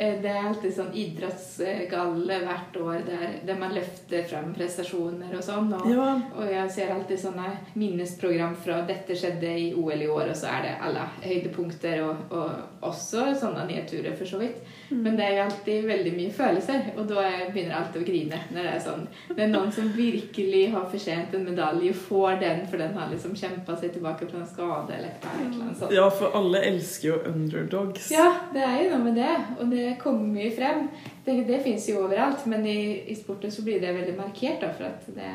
eh, 0.00 0.16
Det 0.22 0.30
er 0.32 0.46
alltid 0.48 0.72
sånn 0.76 0.92
idrettsgalle 0.96 2.38
hvert 2.44 2.76
år 2.80 3.02
der, 3.06 3.26
der 3.46 3.58
man 3.60 3.74
løfter 3.76 4.24
frem 4.30 4.52
prestasjoner 4.56 5.34
og 5.36 5.42
sånn. 5.44 5.72
Og, 5.76 5.86
Ja. 5.90 6.20
og 6.36 6.46
jeg 6.50 6.70
ser 6.70 6.92
alltid 6.94 7.18
sånne 7.18 7.50
minnesprogram 7.76 8.56
fra 8.56 8.80
'dette 8.86 9.14
skjedde 9.16 9.50
i 9.58 9.74
OL 9.74 10.02
i 10.02 10.06
år', 10.08 10.30
og 10.30 10.36
så 10.36 10.46
er 10.48 10.62
det 10.62 10.74
alle 10.82 11.04
høydepunkter, 11.22 12.02
og, 12.02 12.16
og 12.30 12.50
også 12.82 13.34
sånne 13.40 13.66
nedturer, 13.68 14.16
for 14.16 14.24
så 14.24 14.38
vidt. 14.38 14.56
Men 14.90 15.16
det 15.16 15.24
er 15.24 15.36
jo 15.36 15.42
alltid 15.44 15.84
veldig 15.86 16.12
mye 16.16 16.30
følelser, 16.32 16.80
og 16.98 17.06
da 17.08 17.20
er- 17.22 17.50
begynner 17.52 17.70
jeg 17.74 17.82
alltid 17.84 18.02
å 18.02 18.06
grine. 18.06 18.40
Når 18.50 18.62
det 18.62 18.74
er 18.74 18.80
sånn 18.80 19.06
Det 19.36 19.38
er 19.44 19.48
noen 19.48 19.72
som 19.72 19.88
virkelig 19.92 20.70
har 20.72 20.84
fortjent 20.90 21.34
en 21.34 21.44
medalje, 21.44 21.92
får 21.94 22.40
den, 22.40 22.66
for 22.66 22.76
den 22.78 22.94
har 22.94 23.08
liksom 23.10 23.34
kjempa 23.34 23.76
seg 23.78 23.92
tilbake 23.92 24.28
fra 24.30 24.38
en 24.40 24.46
skade, 24.46 24.90
eller 24.96 25.08
et 25.08 25.24
eller 25.24 25.62
annet 25.62 25.76
sånt. 25.78 25.92
ja, 25.92 26.08
for 26.10 26.30
alle 26.34 26.58
elsker 26.64 27.08
jo 27.08 27.18
underdogs. 27.26 28.10
Ja, 28.10 28.32
det 28.52 28.62
er 28.62 28.84
jo 28.84 28.90
noe 28.96 29.04
med 29.04 29.14
det, 29.14 29.36
og 29.60 29.70
det 29.70 29.89
kommer 29.98 30.26
mye 30.34 30.50
frem. 30.54 30.86
Det, 31.24 31.34
det 31.48 31.62
fins 31.64 31.88
jo 31.88 32.02
overalt, 32.04 32.46
men 32.46 32.66
i, 32.66 32.76
i 33.10 33.14
sporten 33.18 33.50
så 33.50 33.62
blir 33.66 33.80
det 33.82 33.94
veldig 33.96 34.16
markert. 34.18 34.60
Da, 34.62 34.70
for 34.76 34.84
at 34.90 35.08
det, 35.16 35.30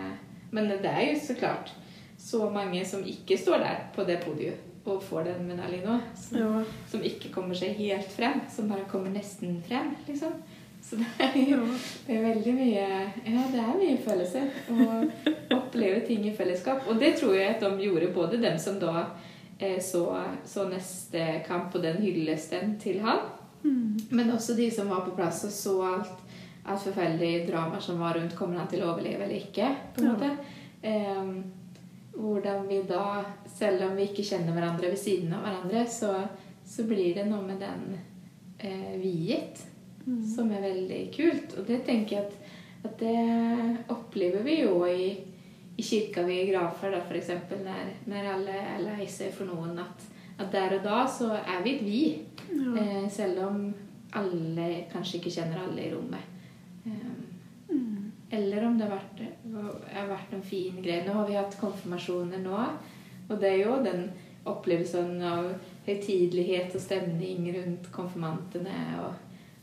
men 0.51 0.69
det 0.71 0.85
er 0.91 1.09
jo 1.11 1.19
så 1.27 1.35
klart 1.39 1.73
så 2.17 2.47
mange 2.49 2.85
som 2.87 3.03
ikke 3.05 3.37
står 3.37 3.59
der 3.65 3.83
på 3.95 4.05
det 4.07 4.21
podiet 4.23 4.61
og 4.85 5.01
får 5.03 5.23
den 5.25 5.47
medaljen 5.49 5.81
nå. 5.87 5.95
Som, 6.15 6.37
Ja. 6.37 6.63
som 6.91 7.01
ikke 7.03 7.31
kommer 7.33 7.57
seg 7.57 7.73
helt 7.79 8.11
frem, 8.13 8.41
som 8.53 8.67
bare 8.69 8.85
kommer 8.91 9.09
nesten 9.09 9.57
frem, 9.67 9.95
liksom. 10.07 10.35
Så 10.85 10.99
det 11.01 11.07
er 11.25 11.39
jo 11.49 11.63
det 12.05 12.13
er 12.13 12.21
veldig 12.27 12.51
mye 12.53 12.83
Ja, 13.25 13.45
det 13.49 13.61
er 13.63 13.79
mye 13.79 13.97
følelser. 14.05 14.51
Å 14.69 15.57
oppleve 15.57 16.03
ting 16.05 16.27
i 16.29 16.33
fellesskap. 16.37 16.85
Og 16.87 16.99
det 17.01 17.15
tror 17.17 17.33
jeg 17.33 17.55
at 17.55 17.63
de 17.65 17.87
gjorde, 17.87 18.11
både 18.13 18.37
dem 18.43 18.59
som 18.61 18.77
da 18.79 19.07
eh, 19.57 19.79
så, 19.81 20.03
så 20.45 20.67
neste 20.69 21.25
kamp 21.47 21.73
og 21.75 21.81
den 21.87 21.97
hyllesten 22.05 22.75
til 22.83 23.01
han, 23.01 23.25
men 24.09 24.31
også 24.31 24.53
de 24.57 24.69
som 24.71 24.89
var 24.89 25.01
på 25.05 25.15
plass 25.17 25.43
og 25.47 25.51
så 25.51 25.75
alt, 25.87 26.23
alt 26.65 26.81
forferdelig 26.83 27.47
drama 27.47 27.79
som 27.81 27.99
var 27.99 28.13
rundt 28.17 28.35
kommer 28.37 28.59
han 28.61 28.67
til 28.71 28.83
å 28.83 28.91
overleve 28.93 29.23
eller 29.25 29.35
ikke. 29.41 29.69
på 29.95 30.01
en 30.01 30.07
Ja. 30.07 30.13
måte. 30.13 30.37
Eh, 30.81 31.31
hvordan 32.15 32.67
vi 32.67 32.81
da, 32.87 33.23
selv 33.57 33.89
om 33.89 33.95
vi 33.97 34.03
ikke 34.07 34.23
kjenner 34.23 34.53
hverandre 34.55 34.89
ved 34.93 34.97
siden 35.01 35.33
av 35.35 35.41
hverandre, 35.43 35.85
så, 35.89 36.13
så 36.65 36.83
blir 36.87 37.15
det 37.17 37.25
noe 37.27 37.41
med 37.43 37.59
den 37.59 37.97
eh, 38.59 38.95
viet 39.01 39.63
som 40.35 40.51
er 40.53 40.61
veldig 40.61 41.01
kult. 41.15 41.57
Og 41.59 41.65
det 41.67 41.79
tenker 41.87 42.15
jeg 42.15 42.25
at, 42.25 42.33
at 42.85 42.99
det 42.99 43.87
opplever 43.89 44.43
vi 44.45 44.59
jo 44.61 44.83
i, 44.85 45.09
i 45.77 45.81
kirka 45.83 46.23
vi 46.27 46.43
grafer, 46.51 46.93
f.eks. 47.09 47.31
når, 47.65 47.89
når 48.05 48.29
alle 48.35 48.57
er 48.75 48.83
lei 48.85 49.07
seg 49.09 49.33
for 49.33 49.49
noen. 49.49 49.79
At, 49.81 50.05
at 50.37 50.51
der 50.53 50.77
og 50.77 50.83
da 50.85 51.01
så 51.09 51.31
er 51.35 51.63
vi 51.65 51.75
et 51.75 51.83
vi. 51.83 52.03
Eh, 52.51 53.09
selv 53.09 53.41
om 53.47 53.73
alle 54.15 54.67
kanskje 54.91 55.19
ikke 55.19 55.33
kjenner 55.37 55.63
alle 55.63 55.87
i 55.87 55.93
rommet. 55.93 56.33
Eh, 56.85 57.77
eller 58.29 58.65
om 58.67 58.77
det 58.77 58.87
har 58.87 58.97
vært, 58.97 59.21
har 59.93 60.07
vært 60.09 60.33
en 60.33 60.45
fin 60.45 60.77
greie. 60.81 61.05
Nå 61.05 61.13
har 61.13 61.27
vi 61.29 61.37
hatt 61.37 61.57
konfirmasjoner 61.59 62.41
nå. 62.43 62.61
Og 63.29 63.37
det 63.41 63.51
er 63.51 63.61
jo 63.61 63.77
den 63.85 64.07
opplevelsen 64.45 65.21
av 65.25 65.51
høytidelighet 65.85 66.75
og 66.75 66.81
stemning 66.81 67.47
rundt 67.55 67.89
konfirmantene. 67.93 68.79
Og, 69.05 69.13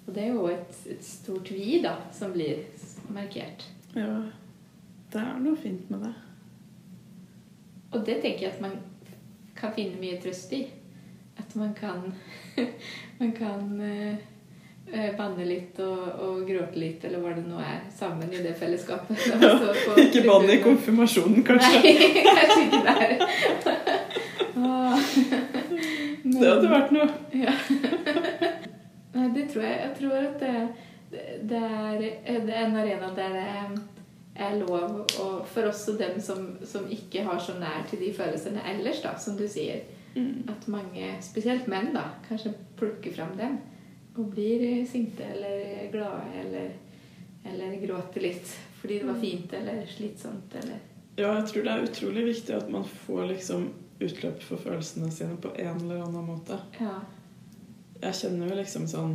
og 0.07 0.15
det 0.15 0.25
er 0.25 0.31
jo 0.33 0.47
et, 0.51 0.79
et 0.95 1.05
stort 1.07 1.51
vi 1.55 1.81
da, 1.85 1.97
som 2.15 2.35
blir 2.35 2.65
markert. 3.12 3.67
ja. 3.99 4.15
Det 5.12 5.21
er 5.21 5.41
noe 5.45 5.59
fint 5.61 5.91
med 5.93 6.07
det. 6.07 6.11
Og 7.93 8.05
det 8.07 8.15
tenker 8.23 8.47
jeg 8.47 8.55
at 8.55 8.62
man 8.65 8.79
kan 9.59 9.75
finne 9.77 10.01
mye 10.01 10.17
trøst 10.23 10.55
i. 10.57 10.62
At 11.37 11.55
man 11.55 11.75
kan, 11.75 12.12
man 13.19 13.33
kan 13.33 13.81
eh, 13.81 14.15
eh, 14.93 15.17
banne 15.17 15.45
litt 15.45 15.79
og, 15.81 16.03
og 16.27 16.43
gråte 16.49 16.79
litt, 16.79 17.05
eller 17.05 17.23
hva 17.23 17.33
det 17.37 17.47
nå 17.47 17.61
er, 17.62 17.81
sammen 17.97 18.33
i 18.33 18.43
det 18.45 18.55
fellesskapet. 18.61 19.19
står 19.19 19.81
på 19.87 19.97
Ikke 20.07 20.25
banne 20.29 20.57
i 20.57 20.62
konfirmasjonen, 20.65 21.45
kanskje. 21.47 21.81
Nei, 21.81 22.25
kanskje 22.29 22.62
ikke 22.67 22.83
der. 22.89 23.09
Men, 26.23 26.41
Det 26.41 26.49
hadde 26.49 26.71
vært 26.71 26.93
noe. 26.95 27.09
Ja. 27.35 27.55
Nei, 29.12 29.29
det 29.35 29.49
tror 29.53 29.65
jeg. 29.67 29.79
Jeg 29.81 29.95
tror 29.99 30.19
at 30.21 30.37
det, 30.43 30.53
det, 31.51 31.62
er, 31.62 32.05
det 32.47 32.53
er 32.53 32.67
en 32.67 32.79
arena 32.79 33.11
der 33.17 33.33
det 33.37 34.45
er 34.47 34.55
lov 34.62 35.03
og 35.21 35.47
for 35.49 35.69
oss 35.69 35.85
og 35.93 35.99
dem 36.01 36.21
som, 36.21 36.47
som 36.65 36.87
ikke 36.91 37.25
har 37.27 37.41
så 37.43 37.59
nær 37.61 37.85
til 37.91 38.01
de 38.01 38.12
følelsene 38.17 38.62
ellers, 38.73 39.03
da, 39.05 39.17
som 39.21 39.37
du 39.37 39.45
sier. 39.51 39.83
At 40.52 40.66
mange, 40.69 41.14
spesielt 41.25 41.69
menn, 41.71 41.92
da, 41.95 42.04
kanskje 42.28 42.52
plukker 42.76 43.14
fram 43.14 43.37
dem. 43.38 43.59
Og 44.16 44.28
blir 44.35 44.85
sinte 44.87 45.25
eller 45.25 45.87
glade 45.92 46.42
eller, 46.42 46.75
eller 47.49 47.78
gråter 47.81 48.26
litt 48.28 48.50
fordi 48.83 48.99
det 48.99 49.07
var 49.07 49.21
fint 49.23 49.52
eller 49.54 49.87
slitsomt 49.87 50.54
eller 50.59 50.78
Ja, 51.16 51.28
jeg 51.38 51.47
tror 51.49 51.64
det 51.64 51.73
er 51.73 51.85
utrolig 51.87 52.25
viktig 52.26 52.54
at 52.57 52.71
man 52.73 52.85
får 52.85 53.28
liksom 53.31 53.69
utløp 54.02 54.42
for 54.42 54.59
følelsene 54.59 55.11
sine 55.14 55.37
på 55.38 55.52
en 55.54 55.76
eller 55.85 56.02
annen 56.02 56.26
måte. 56.26 56.59
Ja. 56.81 56.97
Jeg 58.02 58.19
kjenner 58.19 58.50
jo 58.50 58.59
liksom 58.59 58.88
sånn 58.90 59.12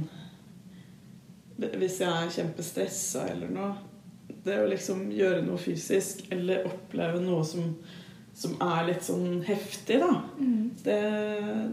Hvis 1.58 1.98
jeg 2.00 2.08
er 2.08 2.32
kjempestressa 2.32 3.26
eller 3.34 3.52
noe 3.52 3.74
Det 4.46 4.56
å 4.62 4.70
liksom 4.72 5.10
gjøre 5.12 5.42
noe 5.44 5.60
fysisk 5.60 6.24
eller 6.32 6.70
oppleve 6.70 7.20
noe 7.20 7.44
som, 7.46 7.74
som 8.38 8.54
er 8.62 8.84
litt 8.92 9.06
sånn 9.06 9.40
heftig, 9.48 9.98
da. 10.04 10.12
Mm. 10.38 10.70
Det, 10.84 10.98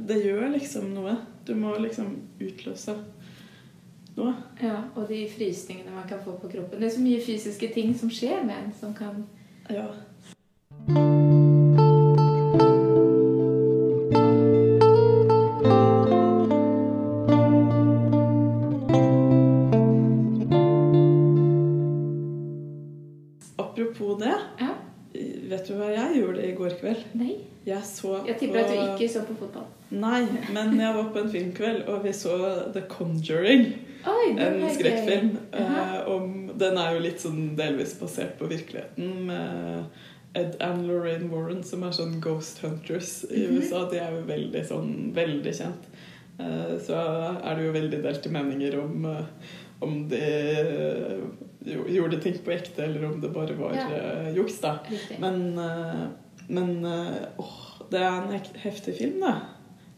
det 0.08 0.20
gjør 0.24 0.46
liksom 0.54 0.94
noe. 0.94 1.18
Du 1.44 1.52
må 1.58 1.74
liksom 1.76 2.14
utløse 2.40 2.94
noe. 4.16 4.32
ja. 4.62 4.78
Og 4.94 5.08
de 5.10 5.24
frysningene 5.28 5.92
man 5.92 6.08
kan 6.08 6.22
få 6.24 6.38
på 6.40 6.48
kroppen. 6.54 6.80
Det 6.80 6.88
er 6.88 6.94
så 6.96 7.04
mye 7.04 7.20
fysiske 7.24 7.68
ting 7.74 7.92
som 7.98 8.12
skjer 8.12 8.44
med 8.46 8.56
en, 8.56 8.72
som 8.80 8.94
kan 8.96 9.24
Ja. 9.68 9.88
Jeg 27.66 27.80
så 27.88 28.18
Jeg 28.26 28.36
tipper 28.38 28.60
at 28.60 28.70
du 28.70 28.80
ikke 29.04 29.08
så 29.12 29.22
på 29.24 29.34
fotball. 29.38 29.64
Nei, 29.90 30.24
men 30.52 30.74
jeg 30.80 30.94
var 30.94 31.10
på 31.14 31.18
en 31.22 31.30
filmkveld, 31.32 31.84
og 31.88 32.02
vi 32.04 32.12
så 32.12 32.34
The 32.74 32.82
Conjuring. 32.88 33.66
Oi, 34.06 34.34
En 34.36 34.70
skrekkfilm. 34.74 35.30
Uh 35.54 35.60
-huh. 35.60 36.08
om, 36.14 36.50
den 36.58 36.76
er 36.78 36.92
jo 36.94 37.00
litt 37.00 37.20
sånn 37.20 37.56
delvis 37.56 37.94
basert 38.00 38.38
på 38.38 38.46
virkeligheten. 38.46 39.26
Med 39.26 39.84
Ed 40.34 40.56
and 40.60 40.86
Lorraine 40.86 41.30
Warren, 41.30 41.62
som 41.62 41.82
er 41.82 41.90
sånn 41.90 42.20
Ghost 42.20 42.58
Hunters 42.62 43.24
i 43.30 43.46
Mhm. 43.46 43.56
USA. 43.58 43.88
De 43.90 43.96
er 43.98 44.10
jo 44.12 44.22
veldig 44.26 44.66
sånn 44.68 45.12
veldig 45.14 45.52
kjent. 45.54 45.84
Eh, 46.40 46.78
så 46.86 46.94
er 47.44 47.54
det 47.56 47.64
jo 47.64 47.72
veldig 47.72 48.02
delte 48.02 48.28
meninger 48.30 48.78
om 48.80 49.04
eh, 49.06 49.24
om 49.80 50.08
de 50.08 50.16
eh, 50.16 51.20
gjorde 51.94 52.20
ting 52.22 52.34
på 52.44 52.50
ekte, 52.52 52.84
eller 52.84 53.04
om 53.04 53.20
det 53.20 53.32
bare 53.32 53.54
var 53.54 53.74
Ja. 53.74 53.88
eh, 53.90 54.34
juks, 54.36 54.60
da. 54.60 54.78
Riktig. 54.90 55.18
Men, 55.20 55.58
eh, 55.58 56.06
men 56.48 56.84
eh, 56.84 57.28
åh, 57.40 57.58
det 57.90 58.00
er 58.00 58.22
en 58.22 58.48
heftig 58.64 58.94
film, 58.98 59.20
da. 59.24 59.34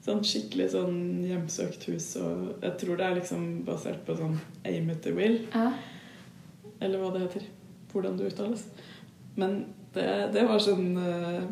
Sånn 0.06 0.20
skikkelig 0.22 0.68
sånn 0.76 0.98
hjemsøkt 1.26 1.88
hus. 1.90 2.12
Og 2.22 2.62
jeg 2.62 2.76
tror 2.82 2.98
det 3.00 3.06
er 3.08 3.16
liksom 3.18 3.46
basert 3.66 4.04
på 4.06 4.14
sånn 4.18 4.36
Aim 4.68 4.90
at 4.94 5.00
the 5.02 5.14
Will, 5.16 5.40
Ja. 5.54 5.72
eller 6.80 6.98
hva 7.02 7.12
det 7.16 7.24
heter. 7.26 7.48
Hvordan 7.92 8.18
det 8.18 8.28
uttales. 8.30 8.62
Men 9.36 9.64
det, 9.96 10.06
det 10.34 10.44
var 10.46 10.58
sånn 10.62 10.92
eh, 11.00 11.42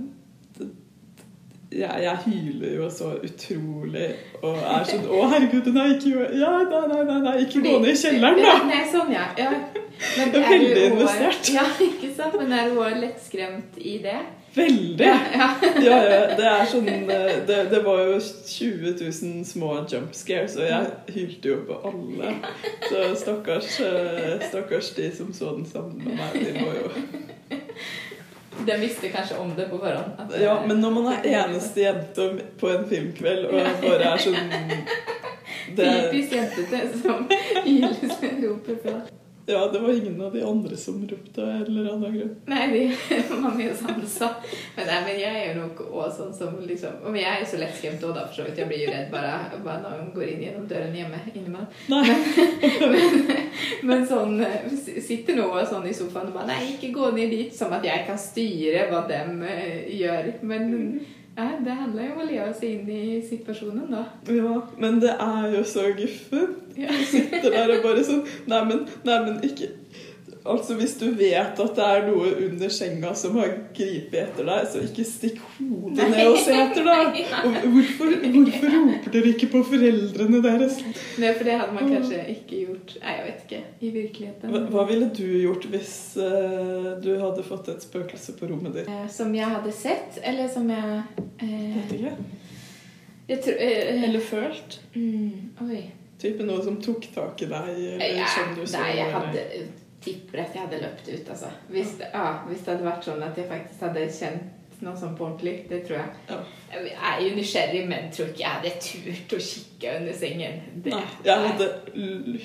det, 0.58 0.68
jeg, 1.74 2.02
jeg 2.04 2.18
hyler 2.26 2.76
jo 2.76 2.86
så 2.92 3.14
utrolig 3.26 4.10
og 4.44 4.58
er 4.60 4.84
sånn 4.86 5.06
Å, 5.10 5.22
herregud, 5.32 5.70
nei, 5.74 5.86
ikke, 5.96 6.28
ja, 6.38 6.52
nei, 6.70 6.82
nei, 6.92 7.00
nei, 7.08 7.18
nei, 7.24 7.34
ikke 7.48 7.62
gå 7.64 7.72
ned 7.82 7.90
i 7.90 7.96
kjelleren, 7.98 8.38
Ja, 8.44 8.52
da! 8.60 8.68
nei, 8.68 8.82
sånn, 8.92 9.10
ja. 9.16 9.24
ja. 9.40 9.50
Men 10.18 10.36
er 10.38 10.48
veldig 10.52 10.84
investert. 10.92 11.50
Ja, 11.56 11.64
ikke 11.88 12.12
sant? 12.14 12.36
Men 12.38 12.54
er 12.54 12.70
du 12.70 12.78
òg 12.84 13.00
lettskremt 13.02 13.78
i 13.82 13.96
det? 14.04 14.20
Veldig! 14.54 15.06
Ja, 15.06 15.18
ja. 15.32 15.48
Ja, 15.82 15.96
det 16.38 16.46
er 16.46 16.66
sånn 16.70 16.88
eh, 16.88 17.40
det, 17.46 17.56
det 17.72 17.80
var 17.84 18.02
jo 18.06 18.18
20 18.20 18.92
000 19.00 19.44
små 19.48 19.70
jump 19.90 20.14
scares, 20.14 20.54
og 20.60 20.68
jeg 20.68 21.16
hylte 21.16 21.50
jo 21.50 21.56
på 21.68 21.78
alle. 21.90 22.34
Så 22.86 23.02
stakkars, 23.18 23.80
eh, 23.82 24.36
stakkars 24.48 24.92
de 24.96 25.10
som 25.16 25.32
så 25.34 25.56
den 25.56 25.66
sammen 25.66 25.98
med 26.04 26.20
meg. 26.20 26.38
De 26.38 26.52
må 26.60 26.70
jo 26.78 26.92
Den 28.68 28.80
visste 28.80 29.10
kanskje 29.10 29.40
om 29.42 29.50
det 29.56 29.66
på 29.68 29.80
forhånd. 29.82 30.30
Ja, 30.40 30.54
men 30.66 30.78
når 30.80 30.94
man 30.94 31.10
er 31.16 31.26
eneste 31.42 31.82
jente 31.82 32.28
på 32.60 32.70
en 32.70 32.86
filmkveld 32.88 33.50
og 33.50 33.82
bare 33.82 34.12
er 34.14 34.22
sånn 34.22 34.38
det, 35.76 35.90
Typisk 35.90 36.38
jentete 36.38 36.84
som 37.02 37.26
roper 38.46 38.80
på. 38.86 38.96
Ja, 39.46 39.66
det 39.72 39.78
var 39.78 39.90
ingen 39.90 40.20
av 40.20 40.32
de 40.32 40.42
andre 40.42 40.76
som 40.76 41.08
ropte 41.08 41.42
av 41.42 41.48
en 41.48 41.62
eller 41.62 41.92
annen 41.92 42.14
grunn. 42.16 42.36
Nei, 42.46 42.62
de 42.72 42.84
var 43.42 43.58
er 43.60 43.66
jo 43.66 44.06
sa. 44.08 44.30
Men, 44.76 44.86
nei, 44.88 45.00
men 45.04 45.18
jeg 45.20 45.40
er 45.40 45.50
jo 45.50 45.58
nok 45.58 45.82
også 45.84 46.14
sånn 46.16 46.32
som 46.38 46.54
liksom 46.64 47.02
Men 47.04 47.18
jeg 47.20 47.28
er 47.28 47.42
jo 47.42 47.48
så 47.50 47.60
lettskremt 47.60 48.06
òg, 48.08 48.14
da, 48.16 48.22
for 48.24 48.38
så 48.38 48.46
vidt. 48.46 48.62
Jeg 48.62 48.70
blir 48.70 48.84
jo 48.86 48.94
redd 48.94 49.10
bare, 49.12 49.34
bare 49.66 49.82
når 49.82 49.98
hun 50.00 50.12
går 50.14 50.30
inn 50.32 50.44
gjennom 50.46 50.68
døren 50.70 50.96
hjemme 50.96 51.20
innimellom. 51.34 51.68
Nei. 51.92 52.04
Men, 52.94 53.28
men 53.86 54.02
sånn 54.08 54.40
eh, 54.44 54.64
Sitter 55.02 55.36
nå 55.36 55.46
sånn 55.68 55.86
i 55.88 55.94
sofaen 55.96 56.30
og 56.30 56.36
bare 56.36 56.48
Nei, 56.52 56.74
ikke 56.74 56.92
gå 56.94 57.10
ned 57.16 57.32
dit. 57.34 57.52
Som 57.54 57.74
at 57.76 57.84
jeg 57.84 58.06
kan 58.08 58.18
styre 58.20 58.88
hva 58.88 59.04
dem 59.10 59.42
eh, 59.44 59.92
gjør. 59.98 60.32
Men 60.48 60.72
ja, 61.36 61.48
det 61.64 61.76
handler 61.78 62.06
jo 62.06 62.12
om 62.14 62.22
å 62.22 62.26
leve 62.28 62.50
seg 62.54 62.76
inn 62.78 62.90
i 62.94 63.20
situasjonen, 63.26 63.88
da. 63.90 64.04
Ja, 64.30 64.58
men 64.78 65.00
det 65.02 65.14
er 65.18 65.48
jo 65.56 65.62
så 65.66 65.88
guffent. 65.96 66.60
Ja. 66.78 66.90
Sitter 67.10 67.50
der 67.54 67.70
og 67.76 67.84
bare 67.84 68.02
sånn 68.02 68.24
Neimen, 68.50 68.80
neimen, 69.06 69.36
ikke 69.46 69.68
Altså, 70.44 70.74
Hvis 70.76 70.92
du 71.00 71.06
vet 71.16 71.60
at 71.60 71.70
det 71.76 71.84
er 71.84 72.02
noe 72.04 72.30
under 72.44 72.72
senga 72.72 73.14
som 73.16 73.38
har 73.40 73.54
gripet 73.72 74.18
etter 74.20 74.44
deg, 74.44 74.66
så 74.68 74.82
ikke 74.84 75.04
stikk 75.08 75.38
hodet 75.56 76.08
ned 76.12 76.26
og 76.28 76.36
se 76.44 76.56
etter, 76.60 76.84
da! 76.84 76.96
Og 77.46 77.54
hvorfor, 77.72 78.10
hvorfor 78.34 78.74
roper 78.74 79.14
dere 79.14 79.30
ikke 79.30 79.48
på 79.54 79.62
foreldrene 79.70 80.42
deres? 80.44 80.76
Nei, 81.22 81.30
for 81.38 81.48
det 81.48 81.54
hadde 81.56 81.76
man 81.78 81.88
kanskje 81.94 82.18
ikke 82.34 82.58
gjort 82.60 82.92
Nei, 83.00 83.14
jeg 83.16 83.24
vet 83.28 83.46
ikke. 83.46 83.60
I 83.80 83.92
virkeligheten. 83.94 84.52
Hva, 84.52 84.60
hva 84.74 84.84
ville 84.90 85.08
du 85.16 85.24
gjort 85.24 85.64
hvis 85.72 85.94
uh, 86.20 86.90
du 87.00 87.08
hadde 87.22 87.44
fått 87.46 87.70
et 87.72 87.86
spøkelse 87.86 88.34
på 88.36 88.48
rommet 88.50 88.76
ditt? 88.76 88.90
Eh, 88.92 89.06
Som 89.12 89.32
jeg 89.36 89.48
hadde 89.48 89.72
sett, 89.72 90.18
eller 90.20 90.50
som 90.52 90.68
jeg 90.68 90.98
uh, 91.40 91.54
Vet 91.78 91.94
ikke. 91.96 92.12
Jeg 93.30 93.40
tror 93.46 93.56
uh, 93.64 94.04
Eller 94.10 94.28
følt? 94.28 94.76
mm, 94.92 95.64
Oi. 95.70 95.80
Type 96.20 96.44
noe 96.44 96.60
som 96.64 96.76
tok 96.84 97.08
tak 97.16 97.46
i 97.46 97.48
deg? 97.48 97.72
Eller 97.96 98.20
Ja, 98.20 98.28
som 98.28 98.52
du 98.58 98.62
så 98.68 98.84
nei, 98.84 98.92
jeg 99.00 99.08
hadde 99.16 99.46
tipper 100.04 100.42
at 100.44 100.54
jeg 100.54 100.62
hadde 100.66 100.82
løpt 100.82 101.08
ut, 101.08 101.30
altså. 101.34 101.50
Hvis, 101.72 101.96
ja, 102.02 102.26
hvis 102.48 102.60
det 102.66 102.74
hadde 102.76 102.84
vært 102.90 103.08
sånn 103.08 103.22
at 103.26 103.38
jeg 103.40 103.48
faktisk 103.50 103.80
hadde 103.88 104.04
kjent 104.18 104.52
noe 104.84 104.98
sånn 104.98 105.14
på 105.16 105.24
ordentlig, 105.24 105.52
det 105.70 105.78
tror 105.86 105.96
jeg. 106.00 106.08
Ja. 106.28 106.38
Jeg 106.74 106.96
er 107.08 107.20
jo 107.22 107.34
nysgjerrig, 107.36 107.82
men 107.88 108.08
tror 108.12 108.26
ikke 108.32 108.42
jeg 108.42 108.56
hadde 108.56 108.72
turt 108.82 109.34
å 109.36 109.38
kikke 109.46 109.92
under 110.00 110.16
sengen. 110.18 110.56
Det, 110.84 110.90
Nei, 110.92 111.04
jeg 111.24 111.44
hadde 111.46 111.68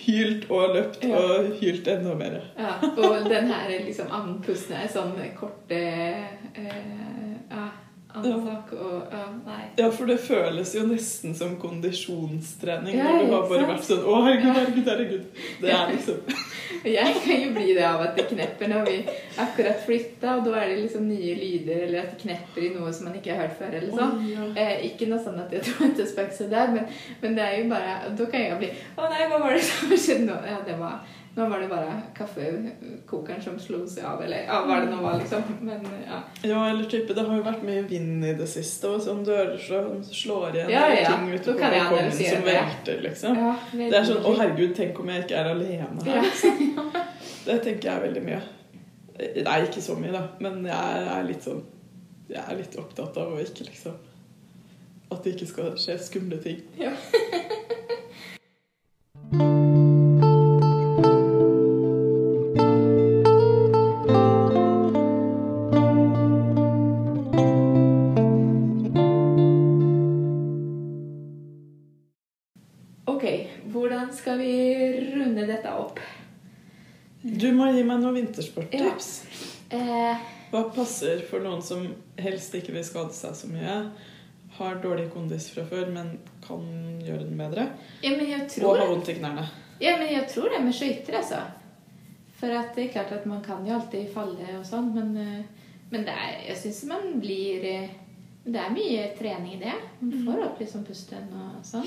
hylt 0.06 0.46
og 0.54 0.76
løpt 0.78 1.04
Ja. 1.10 1.18
og 1.24 1.50
hylt 1.60 1.90
enda 1.92 2.14
mer. 2.16 2.38
Ja, 2.58 2.76
og 2.86 3.28
den 3.30 3.50
her 3.52 3.74
liksom 3.88 4.14
andpusten 4.14 4.78
er 4.78 4.88
sånn 4.94 5.18
korte 5.40 5.82
eh, 6.56 7.66
ja, 8.10 8.22
andsak 8.24 8.72
og 8.74 9.12
ja, 9.14 9.24
nei. 9.46 9.64
Ja, 9.78 9.90
for 9.94 10.10
det 10.10 10.16
føles 10.24 10.72
jo 10.74 10.82
nesten 10.90 11.36
som 11.38 11.52
kondisjonstrening 11.62 12.96
Ja, 12.98 13.04
når 13.12 13.20
du 13.28 13.34
har 13.36 13.44
bare 13.50 13.60
sant? 13.60 13.70
vært 13.70 13.86
sånn 13.86 14.02
Å, 14.10 14.16
herregud, 14.26 14.56
herregud, 14.56 14.88
herregud. 14.90 15.44
Det 15.62 15.74
er 15.76 15.92
liksom 15.94 16.40
Jeg 16.98 17.14
kan 17.24 17.44
jo 17.44 17.52
bli 17.56 17.68
det 17.78 17.86
av 17.86 18.02
at 18.08 18.18
det 18.18 18.26
knepper 18.32 18.72
når 18.72 18.84
vi 18.88 18.96
akkurat 19.42 19.80
flytta, 19.86 20.36
og 20.40 20.46
da 20.48 20.56
er 20.62 20.72
det 20.72 20.80
liksom 20.84 21.08
nye 21.10 21.34
lyder, 21.38 21.84
eller 21.88 22.04
at 22.04 22.12
det 22.14 22.22
knepper 22.24 22.66
i 22.66 22.72
noe 22.76 22.92
som 22.94 23.10
man 23.10 23.18
ikke 23.20 23.34
har 23.34 23.48
hørt 23.48 23.58
før, 23.60 23.74
eller 23.80 23.94
sånn. 23.98 24.14
Oh, 24.20 24.28
ja. 24.30 24.46
Eh, 24.64 24.86
ikke 24.92 25.10
noe 25.10 25.20
sånn 25.24 25.40
at 25.42 25.54
jeg 25.54 25.66
tror 25.66 25.88
at 25.90 25.98
det 26.00 26.06
spøker 26.12 26.38
seg 26.38 26.52
der, 26.54 26.74
men, 26.76 26.86
men 27.24 27.38
det 27.38 27.46
er 27.46 27.56
jo 27.60 27.70
bare 27.74 27.96
Da 28.20 28.28
kan 28.32 28.46
jeg 28.46 28.60
bli 28.62 28.70
Å 28.98 29.10
nei, 29.12 29.26
hva 29.32 29.42
var 29.44 29.58
det 29.58 29.64
som 29.66 29.94
skjedde 29.96 30.28
nå? 30.30 30.38
Ja, 30.50 30.60
det 30.66 30.78
var 30.80 31.02
Nå 31.36 31.46
var 31.50 31.62
det 31.62 31.68
bare 31.70 31.92
kaffekokeren 32.18 33.42
som 33.42 33.60
slo 33.62 33.84
seg 33.88 34.04
av, 34.10 34.22
eller 34.26 34.48
ja, 34.48 34.58
hva 34.66 34.80
det 34.82 34.90
nå 34.92 34.98
var, 35.04 35.20
liksom. 35.22 35.44
Men 35.62 35.86
ja. 36.08 36.18
Ja, 36.42 36.64
eller 36.72 36.90
type 36.90 37.14
Det 37.14 37.24
har 37.28 37.38
jo 37.38 37.44
vært 37.46 37.62
mye 37.68 37.84
vind 37.88 38.26
i 38.26 38.34
det 38.40 38.48
siste, 38.50 38.90
og 38.90 39.04
sånn 39.06 39.22
dører 39.28 39.56
som 39.62 40.02
slår 40.04 40.58
igjen 40.58 40.74
Ja, 40.74 40.88
ja. 40.90 41.14
ting 41.14 41.30
ute 41.32 41.54
på 41.54 41.58
balkongen 41.62 42.12
som 42.18 42.44
velter, 42.48 43.02
liksom. 43.06 43.38
ja 43.40 43.54
Det 43.72 43.92
er 44.02 44.08
sånn 44.10 44.26
Å, 44.26 44.34
herregud, 44.42 44.74
tenk 44.80 45.00
om 45.04 45.14
jeg 45.14 45.28
ikke 45.28 45.40
er 45.44 45.52
alene 45.54 46.08
her. 46.10 46.18
Ja. 46.18 47.06
Det 47.46 47.60
tenker 47.66 47.92
jeg 47.92 48.04
veldig 48.10 48.26
mye. 48.26 48.42
Nei, 49.20 49.56
ikke 49.68 49.82
så 49.86 49.96
mye, 50.00 50.12
da, 50.16 50.26
men 50.44 50.62
jeg 50.68 51.08
er 51.14 51.26
litt 51.28 51.46
sånn 51.46 51.64
Jeg 52.30 52.44
er 52.44 52.60
litt 52.60 52.76
opptatt 52.80 53.18
av 53.20 53.34
å 53.36 53.40
ikke 53.42 53.66
liksom 53.70 53.96
At 55.12 55.24
det 55.26 55.34
ikke 55.36 55.48
skal 55.50 55.74
skje 55.82 55.98
skumle 56.10 56.38
ting. 56.44 56.62
Ja. 56.80 56.92
gi 77.78 77.84
meg 77.88 78.00
noen 78.02 78.16
vintersporttips. 78.20 79.10
Eh, 79.76 80.18
Hva 80.52 80.64
passer 80.74 81.22
for 81.30 81.40
noen 81.46 81.62
som 81.62 81.84
helst 82.18 82.56
ikke 82.58 82.74
vil 82.74 82.84
skade 82.88 83.14
seg 83.14 83.36
så 83.38 83.50
mye? 83.52 83.76
Har 84.58 84.80
dårlig 84.84 85.12
kondis 85.14 85.50
fra 85.54 85.64
før, 85.70 85.88
men 85.94 86.16
kan 86.46 86.64
gjøre 87.06 87.28
den 87.28 87.38
bedre? 87.40 87.68
ja, 88.04 88.10
men 88.18 88.26
jeg 88.30 88.42
Og 88.42 88.50
tror 88.56 88.78
har 88.82 88.88
vondt 88.92 89.10
i 89.14 89.18
knærne. 89.20 89.46
Ja, 89.80 89.94
men 89.98 90.10
jeg 90.12 90.26
tror 90.34 90.50
det 90.50 90.64
med 90.66 90.74
skøyter, 90.76 91.16
altså. 91.22 91.44
For 92.40 92.48
det 92.48 92.84
er 92.86 92.92
klart 92.94 93.12
at 93.12 93.26
man 93.28 93.42
kan 93.44 93.66
jo 93.68 93.74
alltid 93.78 94.10
falle 94.14 94.58
og 94.58 94.66
sånn, 94.66 94.90
men, 94.96 95.16
eh, 95.18 95.44
men 95.92 96.04
det 96.08 96.14
er, 96.16 96.36
jeg 96.50 96.58
syns 96.64 96.84
man 96.90 97.20
blir 97.20 97.64
eh, 97.68 97.90
Det 98.46 98.56
er 98.60 98.72
mye 98.74 99.08
trening 99.20 99.54
i 99.58 99.60
det. 99.64 99.74
Man 100.02 100.24
får 100.26 100.44
opp 100.46 100.60
liksom 100.60 100.84
pusten 100.88 101.28
og 101.36 101.60
sånn. 101.68 101.86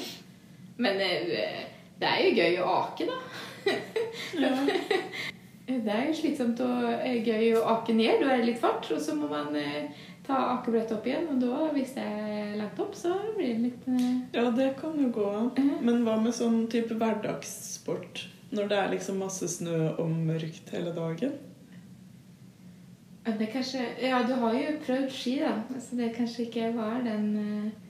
Men 0.79 0.99
det 0.99 2.09
er 2.09 2.21
jo 2.23 2.35
gøy 2.37 2.59
å 2.63 2.69
ake, 2.85 3.07
da. 3.09 3.19
Det 5.67 5.95
er 5.95 6.11
slitsomt 6.17 6.59
og 6.65 6.89
eh, 6.91 7.21
gøy 7.23 7.53
å 7.59 7.67
ake 7.77 7.95
ned. 7.95 8.23
Da 8.23 8.33
er 8.33 8.43
det 8.43 8.49
litt 8.51 8.63
fart, 8.63 8.89
og 8.91 9.01
så 9.03 9.15
må 9.15 9.29
man 9.31 9.55
eh, 9.59 9.93
ta 10.27 10.39
akebrettet 10.57 10.97
opp 10.97 11.07
igjen. 11.07 11.29
Og 11.35 11.43
da, 11.43 11.69
hvis 11.77 11.95
det 11.97 12.03
er 12.03 12.57
langt 12.59 12.83
opp, 12.83 12.97
så 12.99 13.15
blir 13.37 13.55
det 13.55 13.69
litt 13.69 13.87
eh, 13.93 14.11
Ja, 14.35 14.49
det 14.55 14.73
kan 14.81 14.99
jo 14.99 15.13
gå 15.15 15.29
an. 15.31 15.53
Men 15.85 16.03
hva 16.07 16.19
med 16.23 16.35
sånn 16.37 16.65
type 16.73 16.99
hverdagssport? 16.99 18.27
Når 18.53 18.69
det 18.69 18.79
er 18.79 18.93
liksom 18.93 19.23
masse 19.23 19.49
snø 19.49 19.95
og 19.97 20.11
mørkt 20.13 20.75
hele 20.75 20.93
dagen? 20.97 21.39
Det 23.23 23.47
kanskje 23.53 23.87
Ja, 24.03 24.23
du 24.27 24.35
har 24.35 24.55
jo 24.59 24.75
prøvd 24.83 25.11
ski, 25.15 25.39
da. 25.45 25.55
Så 25.81 25.97
det 25.97 26.15
kanskje 26.17 26.49
ikke 26.49 26.73
var 26.75 27.01
den 27.07 27.29
eh, 27.39 27.67
eh, 27.67 27.82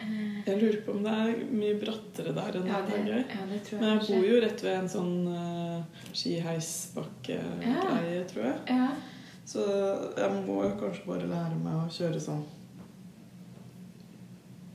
Jeg 0.00 0.56
lurer 0.62 0.80
på 0.86 0.90
om 0.94 1.02
det 1.04 1.12
er 1.12 1.40
mye 1.52 1.74
brattere 1.80 2.32
der 2.36 2.52
enn 2.60 2.68
ja, 2.70 2.78
det, 2.86 2.94
er 2.94 3.02
gøy. 3.08 3.22
ja, 3.34 3.42
det 3.50 3.58
tror 3.66 3.74
jeg 3.74 3.80
Men 3.82 3.88
jeg 3.90 3.98
kanskje. 3.98 4.14
bor 4.14 4.24
jo 4.28 4.36
rett 4.44 4.60
ved 4.64 4.74
en 4.78 4.88
sånn 4.92 5.16
uh, 5.28 5.78
skiheisbakkegreie, 6.16 8.22
tror 8.30 8.42
jeg. 8.46 8.58
Ja. 8.70 8.88
Så 9.48 9.60
jeg 10.16 10.28
må 10.46 10.56
jo 10.64 10.70
kanskje 10.80 11.04
bare 11.08 11.26
lære 11.28 11.56
meg 11.60 11.74
å 11.82 11.88
kjøre 11.92 12.20
sånn 12.22 12.44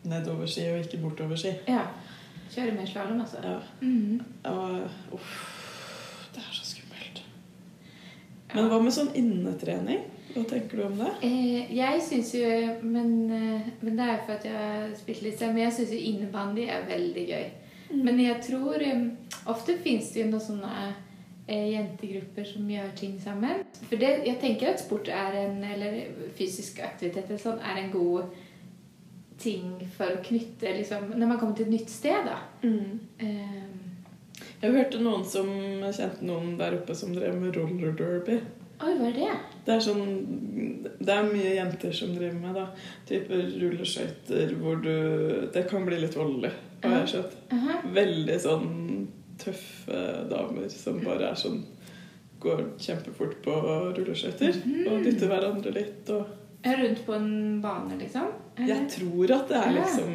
nedover 0.04 0.48
ski 0.52 0.64
og 0.74 0.80
ikke 0.84 1.00
bortover 1.04 1.38
ski. 1.40 1.52
ja. 1.70 1.84
Kjøre 2.54 2.74
mer 2.76 2.86
slalåm, 2.86 3.22
altså. 3.24 3.38
Ja. 3.42 3.56
Mhm. 3.82 4.20
Og, 4.46 4.86
uff, 5.16 5.32
det 6.36 6.42
er 6.44 6.52
så 6.54 6.62
skummelt. 6.68 7.22
Men 8.54 8.68
hva 8.70 8.78
med 8.84 8.94
sånn 8.94 9.10
innetrening? 9.18 10.04
Hva 10.34 10.44
tenker 10.50 10.78
du 10.80 10.84
om 10.88 10.96
det? 10.98 11.12
Eh, 11.28 11.74
jeg 11.78 12.02
syns 12.02 12.32
jo 12.34 12.48
men, 12.82 13.10
eh, 13.30 13.68
men 13.82 13.98
det 14.00 14.08
er 14.10 14.22
for 14.26 14.34
at 14.40 14.46
jeg 14.48 14.56
har 14.58 14.94
spilt 14.98 15.22
litt 15.22 15.38
selv, 15.40 15.54
men 15.54 15.68
jeg 15.68 15.76
syns 15.78 15.92
jo 15.94 16.00
innebandy 16.12 16.68
er 16.74 16.88
veldig 16.90 17.26
gøy. 17.30 17.44
Men 17.94 18.18
jeg 18.24 18.40
tror 18.48 18.82
eh, 18.82 19.04
Ofte 19.52 19.76
fins 19.84 20.08
det 20.14 20.24
jo 20.24 20.30
noen 20.32 20.42
sånne 20.42 20.72
eh, 21.48 21.68
jentegrupper 21.74 22.46
som 22.48 22.70
gjør 22.72 22.94
ting 22.96 23.18
sammen. 23.22 23.62
For 23.90 24.00
det, 24.00 24.14
jeg 24.26 24.40
tenker 24.42 24.72
at 24.72 24.80
sport 24.82 25.10
er 25.12 25.36
en, 25.44 25.60
eller 25.68 26.00
fysisk 26.38 26.80
aktivitet 26.86 27.28
eller 27.28 27.42
sånn, 27.44 27.60
er 27.60 27.82
en 27.84 27.92
god 27.94 28.32
ting 29.44 29.74
for 29.98 30.14
å 30.14 30.22
knytte 30.24 30.72
liksom, 30.78 31.10
Når 31.18 31.28
man 31.28 31.40
kommer 31.42 31.58
til 31.58 31.66
et 31.68 31.74
nytt 31.76 31.92
sted, 31.92 32.26
da. 32.30 32.38
Eh, 33.20 33.64
Jeg 34.64 34.72
hørte 34.72 35.02
noen 35.04 35.26
som 35.28 35.50
kjente 35.92 36.24
noen 36.24 36.54
der 36.58 36.78
oppe 36.80 36.96
som 36.96 37.12
drev 37.14 37.36
med 37.36 37.58
roller 37.60 37.92
derby. 38.00 38.40
Oi, 38.84 38.94
hva 39.00 39.10
er 39.10 39.16
det? 39.16 39.32
Det 39.64 39.76
er 39.76 39.84
sånn 39.84 40.04
Det 40.84 41.14
er 41.14 41.28
mye 41.30 41.54
jenter 41.56 41.94
som 41.96 42.12
driver 42.16 42.40
med 42.42 42.58
da. 42.60 42.66
Type 43.08 43.40
rulleskøyter 43.56 44.56
hvor 44.60 44.82
du 44.84 44.94
Det 45.54 45.66
kan 45.70 45.88
bli 45.88 46.02
litt 46.04 46.18
voldelig, 46.20 46.52
har 46.84 46.98
jeg 47.02 47.14
skjønt. 47.14 47.38
Aha. 47.58 47.80
Veldig 47.96 48.40
sånn 48.44 48.70
tøffe 49.42 50.04
damer 50.30 50.70
som 50.72 51.00
bare 51.04 51.32
er 51.32 51.40
sånn 51.40 51.64
Går 52.44 52.64
kjempefort 52.84 53.38
på 53.46 53.54
rulleskøyter 53.96 54.58
mm. 54.66 54.80
og 54.92 55.06
dytter 55.06 55.30
hverandre 55.32 55.72
litt 55.76 56.10
og 56.12 56.40
rundt 56.64 57.06
på 57.06 57.14
en 57.16 57.62
bane, 57.64 57.98
liksom? 58.00 58.28
Eller? 58.56 58.70
Jeg 58.70 58.90
tror 58.94 59.32
at 59.36 59.50
det 59.50 59.58
er 59.60 59.74
liksom 59.76 60.12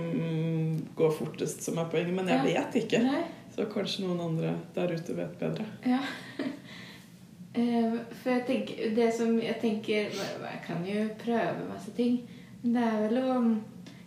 gå 0.96 1.10
fortest 1.12 1.62
som 1.62 1.78
er 1.78 1.88
poenget, 1.92 2.14
men 2.16 2.30
jeg 2.32 2.44
vet 2.46 2.78
ikke. 2.82 3.00
Nei. 3.04 3.22
Så 3.54 3.66
kanskje 3.72 4.06
noen 4.06 4.20
andre 4.22 4.54
der 4.74 4.94
ute 4.94 5.16
vet 5.16 5.38
bedre. 5.40 5.66
Ja. 5.86 6.00
Eh, 7.54 7.94
For 8.22 8.30
jeg 8.30 8.44
tenker, 8.46 8.90
det 8.94 9.08
som 9.16 9.38
jeg 9.40 9.56
tenker 9.62 10.10
Jeg 10.12 10.60
kan 10.66 10.84
jo 10.86 11.08
prøve 11.24 11.68
masse 11.70 11.90
ting. 11.96 12.20
Men 12.62 12.74
det 12.74 12.82
er 12.84 13.02
vel 13.08 13.18
å 13.22 13.34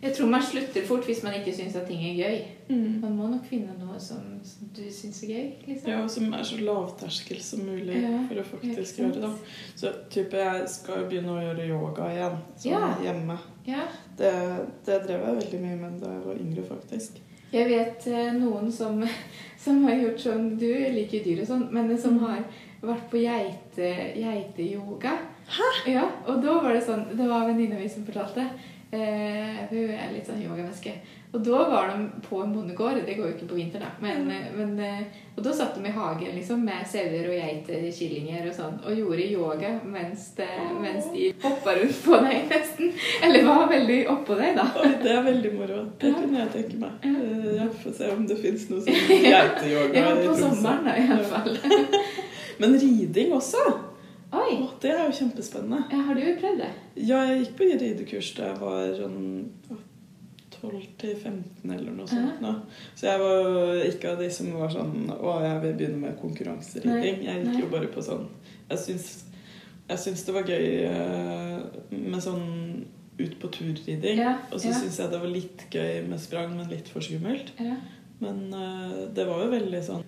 Jeg 0.02 0.14
tror 0.16 0.30
man 0.32 0.42
slutter 0.42 0.82
fort 0.86 1.04
hvis 1.06 1.22
man 1.22 1.34
ikke 1.38 1.52
syns 1.54 1.76
at 1.78 1.86
ting 1.86 2.00
er 2.08 2.16
gøy. 2.18 2.38
Man 2.72 3.12
må 3.16 3.26
nok 3.30 3.44
finne 3.46 3.74
noe 3.78 3.98
som, 4.00 4.22
som 4.42 4.70
du 4.74 4.82
syns 4.90 5.20
er 5.22 5.28
gøy. 5.28 5.50
liksom. 5.68 5.90
Ja, 5.92 6.00
og 6.02 6.10
som 6.10 6.32
er 6.34 6.42
så 6.48 6.56
lavterskel 6.58 7.38
som 7.44 7.60
mulig 7.68 8.00
Ja, 8.02 8.10
for 8.28 8.40
å 8.40 8.44
faktisk 8.54 8.98
gjøre 8.98 9.20
det. 9.22 9.30
Så 9.78 9.92
type 10.10 10.40
jeg 10.42 10.68
skal 10.72 11.02
jo 11.02 11.08
begynne 11.10 11.36
å 11.36 11.42
gjøre 11.44 11.68
yoga 11.68 12.08
igjen, 12.14 12.38
sånn 12.56 12.72
Ja. 12.72 12.88
hjemme. 13.04 13.38
Ja. 13.66 13.84
Det, 14.18 14.32
det 14.86 14.98
drev 15.06 15.22
jeg 15.28 15.36
veldig 15.42 15.60
mye 15.66 15.76
med 15.84 16.00
da 16.02 16.10
jeg 16.16 16.24
var 16.26 16.40
yngre, 16.46 16.64
faktisk. 16.72 17.20
Jeg 17.52 17.68
vet 17.68 18.06
eh, 18.08 18.32
noen 18.40 18.72
som, 18.72 18.98
som 19.64 19.84
har 19.84 19.98
gjort 20.00 20.18
sånn 20.24 20.50
Du 20.58 20.66
liker 20.96 21.22
dyr 21.22 21.42
og 21.44 21.50
sånn, 21.52 21.66
men 21.70 21.94
som 22.00 22.18
har 22.24 22.42
vært 22.90 23.08
på 23.12 23.22
geite, 23.22 23.88
geiteyoga. 24.18 25.16
Hæ? 25.52 25.70
Ja, 25.92 26.04
og 26.26 26.42
da 26.42 26.58
var 26.62 26.72
det 26.72 26.84
sånn 26.86 27.02
Det 27.12 27.26
var 27.28 27.48
venninna 27.48 27.80
mi 27.80 27.88
som 27.90 28.06
fortalte. 28.06 28.46
Eh, 28.92 29.60
hun 29.70 29.90
er 29.96 30.10
litt 30.12 30.26
sånn 30.28 30.42
yogamenneske. 30.42 30.92
Og 31.32 31.40
da 31.40 31.62
var 31.70 31.88
de 31.88 32.26
på 32.26 32.42
en 32.42 32.50
bondegård. 32.52 32.98
Det 33.06 33.14
går 33.16 33.30
jo 33.30 33.34
ikke 33.38 33.46
på 33.48 33.56
vinteren, 33.56 33.86
da. 33.86 33.92
Men, 34.04 34.26
mm. 34.28 34.58
men, 34.58 34.72
eh, 34.84 35.22
og 35.32 35.40
da 35.46 35.54
satt 35.56 35.78
de 35.78 35.88
i 35.88 35.92
hagen 35.94 36.34
liksom, 36.36 36.60
med 36.66 36.84
sauer 36.84 37.24
og 37.30 37.32
geiter, 37.38 37.86
kyllinger 37.96 38.50
og 38.50 38.52
sånn, 38.58 38.74
og 38.84 38.98
gjorde 38.98 39.28
yoga 39.30 39.70
mens, 39.88 40.26
oh. 40.44 40.74
mens 40.82 41.08
de 41.14 41.30
hoppa 41.40 41.72
rundt 41.78 42.02
på 42.04 42.18
deg, 42.26 42.42
nesten. 42.50 42.92
Eller 43.24 43.48
var 43.48 43.64
veldig 43.70 43.96
oppå 44.12 44.36
deg, 44.42 44.58
da. 44.60 44.66
Oi, 44.82 44.90
det 45.00 45.14
er 45.14 45.24
veldig 45.30 45.54
moro. 45.56 45.78
Det 46.02 46.12
kunne 46.18 46.42
jeg 46.42 46.52
tenke 46.58 46.82
meg. 46.82 47.08
Ja. 47.08 47.14
Eh, 47.16 47.48
Jeg 47.62 47.70
får 47.80 47.96
se 47.96 48.12
om 48.12 48.28
det 48.28 48.36
fins 48.42 48.68
noe 48.68 48.84
sånn 48.84 49.00
geiteyoga 49.30 50.04
Ja, 50.04 50.12
på 50.20 50.36
sommeren, 50.36 50.84
da, 50.90 50.98
i 51.00 51.08
hvert 51.08 51.32
fall. 51.32 51.56
Men 52.62 52.76
riding 52.80 53.32
også! 53.36 53.62
Oi! 54.32 54.52
Å, 54.62 54.68
det 54.80 54.92
er 54.94 55.02
jo 55.04 55.16
kjempespennende. 55.18 55.82
Ja, 55.92 56.02
har 56.08 56.16
du 56.16 56.22
prøvd 56.40 56.62
det? 56.62 56.68
Ja, 57.04 57.18
jeg 57.28 57.42
gikk 57.42 57.56
på 57.58 57.66
ridekurs 57.68 58.30
da 58.38 58.46
jeg 58.52 58.60
var 58.62 58.94
sånn 58.96 59.18
12-15 60.62 61.72
eller 61.74 61.90
noe 61.96 62.06
sånt. 62.08 62.38
nå. 62.42 62.52
Så 62.94 63.08
jeg 63.08 63.20
var 63.22 63.82
ikke 63.88 64.12
av 64.14 64.22
de 64.22 64.28
som 64.32 64.50
var 64.54 64.70
sånn 64.72 65.08
Å, 65.10 65.34
jeg 65.42 65.60
vil 65.64 65.76
begynne 65.80 66.00
med 66.04 66.18
konkurranseriding. 66.20 67.22
Jeg 67.26 67.44
gikk 67.48 67.64
jo 67.64 67.70
bare 67.72 67.90
på 67.92 68.04
sånn 68.04 68.28
Jeg 68.70 68.78
syns, 68.84 69.08
jeg 69.90 70.02
syns 70.04 70.22
det 70.28 70.36
var 70.36 70.48
gøy 70.48 70.66
eh, 70.86 71.56
med 71.90 72.22
sånn 72.24 72.44
ut 73.18 73.34
på 73.42 73.50
turriding. 73.52 74.16
Ja, 74.18 74.36
Og 74.50 74.62
så 74.62 74.70
ja. 74.70 74.78
syns 74.80 74.96
jeg 75.02 75.10
det 75.12 75.18
var 75.20 75.30
litt 75.30 75.66
gøy 75.70 76.06
med 76.08 76.22
sprang, 76.22 76.54
men 76.56 76.70
litt 76.72 76.88
for 76.90 77.04
skummelt. 77.04 77.52
Ja. 77.60 77.76
Men 78.22 78.46
eh, 78.56 78.94
det 79.14 79.26
var 79.28 79.42
jo 79.44 79.50
veldig 79.52 79.82
sånn 79.84 80.06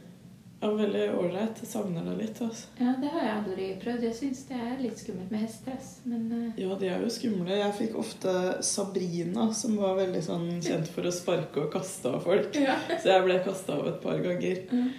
ja, 0.60 0.70
Veldig 0.74 1.04
ålreit. 1.18 1.58
Jeg 1.60 1.68
savner 1.68 2.06
det 2.08 2.14
litt. 2.22 2.38
altså. 2.40 2.66
ja, 2.80 2.94
det 3.00 3.10
har 3.12 3.24
jeg 3.26 3.34
aldri 3.36 3.66
prøvd. 3.82 4.04
Jeg 4.08 4.16
syns 4.20 4.44
det 4.48 4.56
er 4.56 4.78
litt 4.80 4.98
skummelt 5.02 5.30
med 5.34 5.42
hester. 5.44 5.80
Men 6.08 6.22
eh, 6.32 6.62
Ja, 6.64 6.76
de 6.80 6.88
er 6.88 7.02
jo 7.04 7.10
skumle. 7.12 7.58
Jeg 7.58 7.74
fikk 7.80 7.98
ofte 8.00 8.34
Sabrina, 8.64 9.50
som 9.52 9.76
var 9.76 9.98
veldig 10.00 10.22
sånn 10.24 10.46
kjent 10.64 10.88
for 10.94 11.04
å 11.04 11.12
sparke 11.12 11.66
og 11.66 11.72
kaste 11.74 12.14
av 12.16 12.22
folk. 12.24 12.54
ja. 12.56 12.78
Så 12.94 13.10
jeg 13.12 13.26
ble 13.26 13.40
kasta 13.44 13.76
av 13.76 13.90
et 13.92 14.00
par 14.04 14.22
ganger. 14.24 14.62
Mm. 14.72 14.92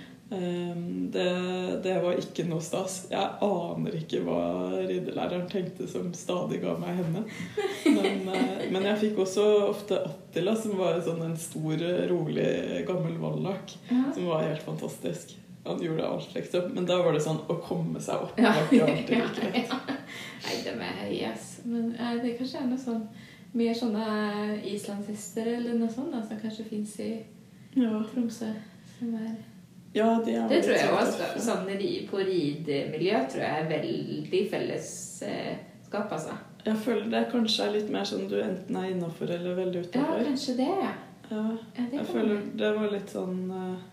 Det, 1.13 1.23
det 1.85 1.91
var 2.01 2.17
ikke 2.17 2.47
noe 2.49 2.61
stas. 2.65 2.95
Jeg 3.11 3.27
aner 3.45 3.93
ikke 3.99 4.23
hva 4.25 4.39
riddelæreren 4.89 5.45
tenkte 5.51 5.85
som 5.87 6.09
stadig 6.17 6.63
ga 6.63 6.73
meg 6.81 6.97
henne. 6.97 7.21
Men, 7.85 8.25
eh, 8.33 8.65
men 8.73 8.87
jeg 8.89 9.01
fikk 9.03 9.21
også 9.25 9.45
ofte 9.69 9.99
Attila, 10.09 10.55
som 10.57 10.77
var 10.81 10.97
sånn 11.05 11.21
en 11.27 11.37
stor, 11.39 11.77
rolig, 12.09 12.49
gammel 12.89 13.17
vallak. 13.21 13.75
Ja. 13.91 14.01
Som 14.17 14.25
var 14.31 14.45
helt 14.47 14.65
fantastisk. 14.65 15.35
Han 15.65 15.81
gjorde 15.81 16.07
alt, 16.07 16.33
liksom. 16.35 16.71
Men 16.73 16.85
da 16.85 16.99
var 17.01 17.15
det 17.15 17.23
sånn 17.25 17.39
å 17.49 17.55
komme 17.65 18.01
seg 18.01 18.21
opp. 18.27 18.37
Ja. 18.37 18.51
alltid 18.53 18.83
like 18.85 19.21
lett. 19.53 19.71
Nei, 20.45 20.57
de 20.61 20.73
er 20.75 20.99
høye, 20.99 21.31
ass. 21.31 21.47
Men 21.65 21.95
eh, 21.95 22.19
det 22.21 22.35
kanskje 22.37 22.61
er 22.61 22.67
noe 22.69 22.81
sånn 22.81 23.07
mer 23.55 23.73
sånne 23.73 24.05
islandshester 24.67 25.47
eller 25.55 25.77
noe 25.79 25.89
sånt 25.91 26.13
da, 26.13 26.21
som 26.21 26.39
kanskje 26.41 26.67
fins 26.69 26.99
i 26.99 27.11
Ja. 27.75 28.01
Tromsø. 28.13 28.51
Som 28.97 29.15
er 29.15 29.35
Ja, 29.95 30.21
de 30.25 30.35
er 30.35 30.49
Det 30.51 30.61
tror 30.63 30.75
jeg 30.75 30.91
også. 30.91 31.29
Sånn 31.39 31.65
på 32.11 32.19
ridemiljø 32.27 33.23
tror 33.31 33.45
jeg 33.45 33.63
er 33.63 33.71
veldig 33.71 34.43
fellesskap, 34.51 36.11
altså. 36.11 36.35
Jeg 36.65 36.77
føler 36.81 37.09
det 37.13 37.25
kanskje 37.31 37.65
er 37.65 37.75
litt 37.77 37.89
mer 37.93 38.07
sånn 38.09 38.27
du 38.29 38.39
enten 38.41 38.77
er 38.79 38.91
innafor 38.91 39.29
eller 39.29 39.57
veldig 39.57 39.83
Ja, 39.93 40.07
kanskje 40.19 40.57
det, 40.57 40.69
ja. 40.83 40.93
Ja, 41.29 41.43
ja 41.77 41.83
det 41.89 41.99
jeg 41.99 42.07
føler 42.09 42.41
det 42.53 42.71
var 42.75 42.91
litt 42.91 43.11
sånn 43.13 43.37
eh, 43.49 43.83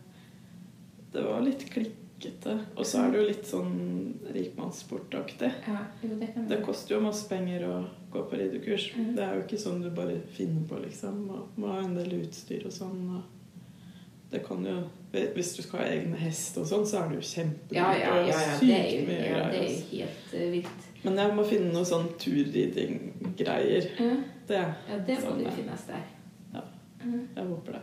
Det 1.12 1.22
var 1.27 1.42
litt 1.44 1.64
klikkete. 1.70 2.55
Og 2.77 2.87
så 2.87 3.03
er 3.03 3.12
det 3.12 3.20
jo 3.20 3.27
litt 3.29 3.48
sånn 3.48 3.75
rikmannssportaktig. 4.33 5.51
Ja, 5.68 5.85
det 6.01 6.33
Det 6.48 6.62
koster 6.64 6.96
jo 6.96 7.03
masse 7.05 7.29
penger 7.29 7.66
å 7.68 7.77
gå 8.12 8.25
på 8.31 8.40
ridekurs. 8.40 8.90
Mm. 8.96 9.12
Det 9.16 9.27
er 9.27 9.37
jo 9.37 9.44
ikke 9.44 9.61
sånn 9.61 9.83
du 9.85 9.90
bare 9.92 10.18
finner 10.37 10.64
på, 10.68 10.81
liksom. 10.85 11.22
Må, 11.29 11.44
må 11.57 11.75
ha 11.75 11.83
en 11.85 11.96
del 11.98 12.22
utstyr 12.22 12.64
og 12.68 12.72
sånn. 12.72 13.05
Og 13.18 14.33
det 14.33 14.40
kan 14.46 14.64
jo 14.64 14.79
Hvis 15.12 15.57
du 15.57 15.62
skal 15.62 15.83
ha 15.83 15.88
egne 15.92 16.16
hest 16.16 16.57
og 16.57 16.64
sånn, 16.64 16.87
så 16.88 17.03
er 17.03 17.11
det 17.11 17.18
jo 17.18 17.27
kjempedyrt. 17.29 17.77
Ja, 17.77 17.90
ja, 17.92 18.14
ja, 18.16 18.29
ja, 18.33 18.55
det 18.62 18.77
er 18.79 18.87
jo, 18.88 19.01
ja, 19.12 19.42
det 19.53 19.59
er 19.59 19.66
jo 19.66 19.81
helt 19.90 20.31
eh, 20.38 20.46
vilt. 20.55 20.87
Men 21.03 21.18
jeg 21.20 21.35
må 21.37 21.44
finne 21.44 21.72
noe 21.75 21.85
sånn 21.85 22.09
turridinggreier. 22.22 23.90
Mm. 23.98 24.22
Ja, 24.22 24.22
Det 24.48 24.62
ja 24.62 25.01
det 25.07 25.18
må 25.20 25.35
Sånn, 25.35 25.42
du 25.44 25.51
finnes 25.59 25.85
der. 25.90 26.07
Ja. 26.55 26.62
Mm. 27.03 27.29
Jeg 27.37 27.46
håper 27.51 27.77
det. 27.77 27.83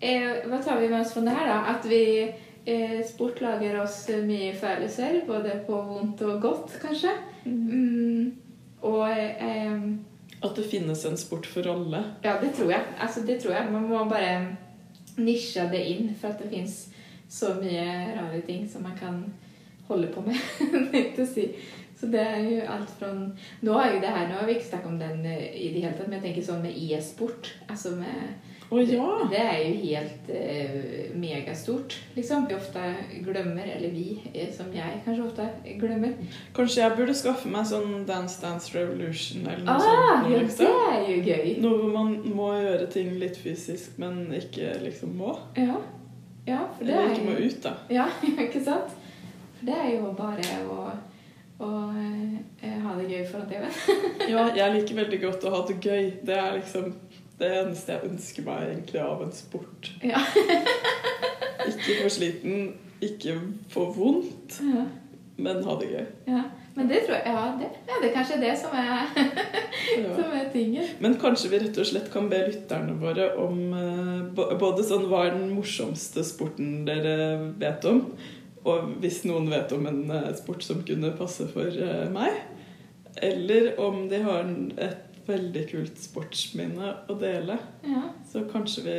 Eh, 0.00 0.46
hva 0.48 0.62
tar 0.64 0.80
vi 0.80 0.88
med 0.88 1.00
oss 1.02 1.12
fra 1.12 1.22
det 1.26 1.34
her, 1.36 1.48
da? 1.50 1.58
At 1.74 1.88
vi 1.88 2.04
eh, 2.64 3.00
sport 3.06 3.40
lager 3.44 3.80
oss 3.82 4.06
mye 4.24 4.54
følelser, 4.56 5.20
både 5.26 5.58
på 5.66 5.80
vondt 5.90 6.22
og 6.24 6.38
godt, 6.40 6.78
kanskje. 6.80 7.12
Mm, 7.44 8.32
og 8.88 9.04
eh, 9.10 9.84
At 10.40 10.56
det 10.56 10.64
finnes 10.70 11.04
en 11.04 11.20
sport 11.20 11.46
for 11.46 11.68
alle. 11.68 12.04
ja, 12.24 12.38
det 12.40 12.54
tror 12.56 12.72
jeg. 12.72 12.86
Altså, 13.00 13.26
det 13.26 13.42
tror 13.42 13.58
jeg. 13.58 13.72
Man 13.72 13.88
må 13.88 14.04
bare 14.08 14.56
nisje 15.20 15.68
det 15.72 15.84
inn, 15.84 16.14
for 16.16 16.32
at 16.32 16.40
det 16.40 16.48
fins 16.54 16.86
så 17.30 17.54
mye 17.60 18.16
rare 18.16 18.40
ting 18.46 18.64
som 18.68 18.82
man 18.82 18.96
kan 18.98 19.20
holde 19.88 20.08
på 20.14 20.24
med. 20.24 20.40
å 21.20 21.26
si. 21.28 21.50
Så 22.00 22.08
det 22.08 22.20
er 22.24 22.38
jo 22.48 22.60
alt 22.72 22.92
fra 22.96 23.10
Nå 23.12 23.74
er 23.76 23.94
jo 23.94 24.00
det 24.00 24.12
her, 24.14 24.28
nå 24.30 24.38
har 24.38 24.46
vi 24.48 24.54
ikke 24.56 24.70
snakket 24.70 24.88
om 24.88 25.00
den 25.00 25.26
eh, 25.28 25.50
i 25.60 25.68
det 25.74 25.82
hele 25.84 25.92
tatt, 25.98 26.08
men 26.08 26.16
jeg 26.16 26.30
tenker 26.30 26.46
sånn 26.46 26.64
med 26.64 26.78
e-sport. 26.88 27.52
Altså 27.68 27.92
med 27.98 28.48
Å 28.70 28.78
ja! 28.86 29.06
Det 29.30 29.38
er 29.42 29.56
jo 29.64 29.70
helt 29.82 30.28
eh, 30.30 31.08
megastort, 31.18 31.96
liksom. 32.14 32.44
Vi 32.46 32.54
ofte 32.54 32.82
glemmer, 33.26 33.66
eller 33.76 33.90
vi, 33.90 34.20
eh, 34.30 34.46
som 34.54 34.68
jeg 34.74 35.00
kanskje 35.04 35.24
ofte 35.26 35.46
glemmer. 35.80 36.12
Kanskje 36.54 36.84
jeg 36.84 36.94
burde 37.00 37.16
skaffe 37.18 37.50
meg 37.50 37.66
sånn 37.66 38.04
Dance 38.06 38.38
Dance 38.42 38.70
Revolution 38.76 39.42
eller 39.50 39.64
noe 39.66 39.74
Ah, 39.74 39.82
sånt. 39.82 40.30
nå, 40.30 40.38
liksom. 40.44 40.66
det 40.70 40.94
er 40.94 41.10
jo 41.10 41.18
gøy. 41.26 41.50
Noe 41.64 41.80
hvor 41.82 41.92
man 41.96 42.14
må 42.38 42.52
gjøre 42.60 42.86
ting 42.94 43.10
litt 43.18 43.36
fysisk, 43.42 43.98
men 43.98 44.22
ikke 44.38 44.76
liksom 44.84 45.16
må. 45.18 45.34
Ja, 45.58 45.80
ja 46.46 46.62
for 46.76 46.86
det 46.86 46.94
Eller 46.94 47.10
er 47.10 47.14
ikke 47.18 47.26
må 47.32 47.38
ut, 47.42 47.60
da. 47.66 47.74
Ja, 47.90 48.06
ikke 48.46 48.62
sant? 48.70 48.94
For 49.58 49.66
det 49.66 49.80
er 49.82 49.90
jo 49.96 50.14
bare 50.16 50.46
å, 50.70 50.84
og 51.60 51.98
eh, 52.62 52.78
ha 52.86 52.94
det 53.02 53.10
gøy 53.10 53.26
foran 53.28 53.50
TV-en. 53.50 53.74
Ja, 54.30 54.46
jeg 54.54 54.76
liker 54.78 55.02
veldig 55.02 55.18
godt 55.26 55.44
å 55.50 55.56
ha 55.58 55.64
det 55.68 55.80
gøy. 55.82 56.12
Det 56.22 56.38
er 56.38 56.54
liksom 56.60 56.92
det 57.40 57.50
eneste 57.62 57.92
jeg 57.96 58.10
ønsker 58.10 58.44
meg 58.46 58.68
egentlig 58.68 59.00
av 59.02 59.22
en 59.24 59.32
sport. 59.34 59.90
Ja. 60.04 60.20
Ikke 61.70 61.98
for 62.02 62.12
sliten, 62.12 62.72
ikke 63.04 63.34
for 63.72 63.92
vondt, 63.96 64.60
Ja. 64.64 64.86
men 65.40 65.62
ha 65.64 65.74
det 65.80 65.90
gøy. 65.92 66.06
ja. 66.28 66.42
Men 66.76 66.86
det 66.88 67.00
tror 67.02 67.16
jeg 67.16 67.26
Ja, 67.26 67.40
det, 67.58 67.66
ja, 67.88 67.96
det 68.00 68.08
er 68.08 68.14
kanskje 68.14 68.36
det 68.40 68.52
som 68.60 68.70
er, 68.78 69.08
som 70.16 70.34
er 70.38 70.44
tingen. 70.52 70.84
Men 71.02 71.16
kanskje 71.20 71.50
vi 71.50 71.58
rett 71.64 71.80
og 71.82 71.88
slett 71.88 72.06
kan 72.12 72.28
be 72.30 72.38
lytterne 72.46 72.94
våre 73.00 73.26
om 73.42 73.58
eh, 73.74 74.54
både 74.60 74.84
sånn 74.86 75.08
hva 75.10 75.24
er 75.26 75.34
den 75.34 75.50
morsomste 75.56 76.22
sporten 76.24 76.84
dere 76.86 77.16
vet 77.60 77.84
om, 77.90 78.04
og 78.62 78.94
hvis 79.02 79.24
noen 79.26 79.50
vet 79.50 79.74
om 79.76 79.88
en 79.90 80.00
eh, 80.14 80.30
sport 80.38 80.62
som 80.64 80.84
kunne 80.86 81.10
passe 81.18 81.48
for 81.50 81.66
eh, 81.74 82.06
meg, 82.14 82.38
eller 83.18 83.72
om 83.82 84.04
de 84.08 84.22
har 84.24 84.46
et 84.86 85.09
veldig 85.30 85.64
kult 85.70 85.98
sportsminne 86.02 86.94
å 87.08 87.16
dele, 87.20 87.56
Ja. 87.86 88.02
så 88.32 88.44
kanskje 88.50 88.84
vi 88.84 88.98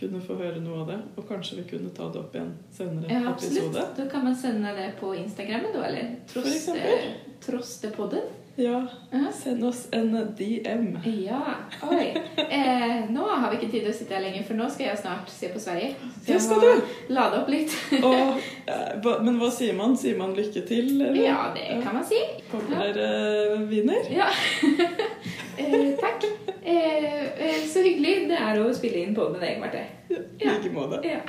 kunne 0.00 0.20
få 0.24 0.36
høre 0.40 0.60
noe 0.64 0.80
av 0.82 0.86
det. 0.90 0.98
Og 1.16 1.28
kanskje 1.28 1.60
vi 1.62 1.68
kunne 1.76 1.90
ta 1.96 2.08
det 2.12 2.20
opp 2.24 2.34
i 2.34 2.38
en 2.42 2.52
senere 2.72 3.10
Ja, 3.12 3.22
absolutt. 3.30 3.70
episode. 3.70 3.86
Da 3.96 4.08
kan 4.10 4.24
man 4.24 4.36
sende 4.36 4.74
det 4.76 4.92
på 5.00 5.14
Instagrammen, 5.14 5.72
da, 5.74 5.86
eller? 5.88 6.14
For 6.26 6.40
Trost, 6.40 6.56
eksempel. 6.56 6.92
eh, 6.98 7.34
Trostepodden. 7.46 8.28
Ja, 8.56 8.86
Ja. 9.12 9.30
send 9.32 9.64
oss 9.64 9.86
en 9.92 10.10
DM. 10.36 10.98
Ja, 11.04 11.40
oi. 11.88 12.14
Eh, 12.36 13.06
nå 13.08 13.22
har 13.28 13.50
vi 13.50 13.56
ikke 13.56 13.70
tid 13.72 13.84
til 13.86 13.90
å 13.92 13.94
sitte 13.94 14.14
her 14.14 14.20
lenger, 14.20 14.42
for 14.44 14.54
nå 14.58 14.66
skal 14.70 14.86
jeg 14.86 14.98
snart 14.98 15.30
se 15.32 15.48
på 15.48 15.58
Sverige. 15.62 15.94
Så 16.26 16.32
jeg 16.34 16.40
skal 16.42 16.56
må 16.56 16.74
du. 16.74 16.82
lade 17.14 17.38
opp 17.40 17.48
litt. 17.48 17.72
Og, 18.02 18.40
eh, 18.68 19.22
men 19.22 19.38
hva 19.40 19.48
sier 19.54 19.72
man? 19.78 19.96
Sier 19.96 20.18
man 20.18 20.34
lykke 20.36 20.66
til? 20.68 21.00
Eller? 21.00 21.22
Ja, 21.24 21.54
det 21.54 21.82
kan 21.82 21.94
man 21.94 22.04
si. 22.04 22.18
Håper 22.52 22.92
dere 22.92 23.66
vinner. 23.70 24.10
Ja. 24.12 24.28
eh, 25.56 25.90
takk. 26.00 26.24
Eh, 26.62 27.24
eh, 27.46 27.60
så 27.72 27.82
hyggelig 27.82 28.28
det 28.30 28.38
er 28.38 28.62
å 28.62 28.70
spille 28.76 29.04
inn 29.04 29.14
på 29.16 29.28
med 29.32 29.40
deg, 29.40 29.60
Marte. 29.62 29.84
I 30.10 30.48
like 30.48 30.72
måte. 30.74 31.02
Ja. 31.06 31.22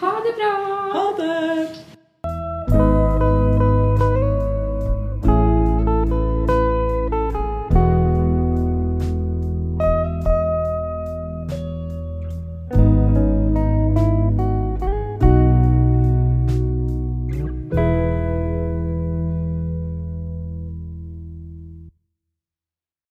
Ha 0.00 0.16
det 0.24 0.34
bra! 0.40 0.56
Ha 0.94 1.06
det! 1.20 1.87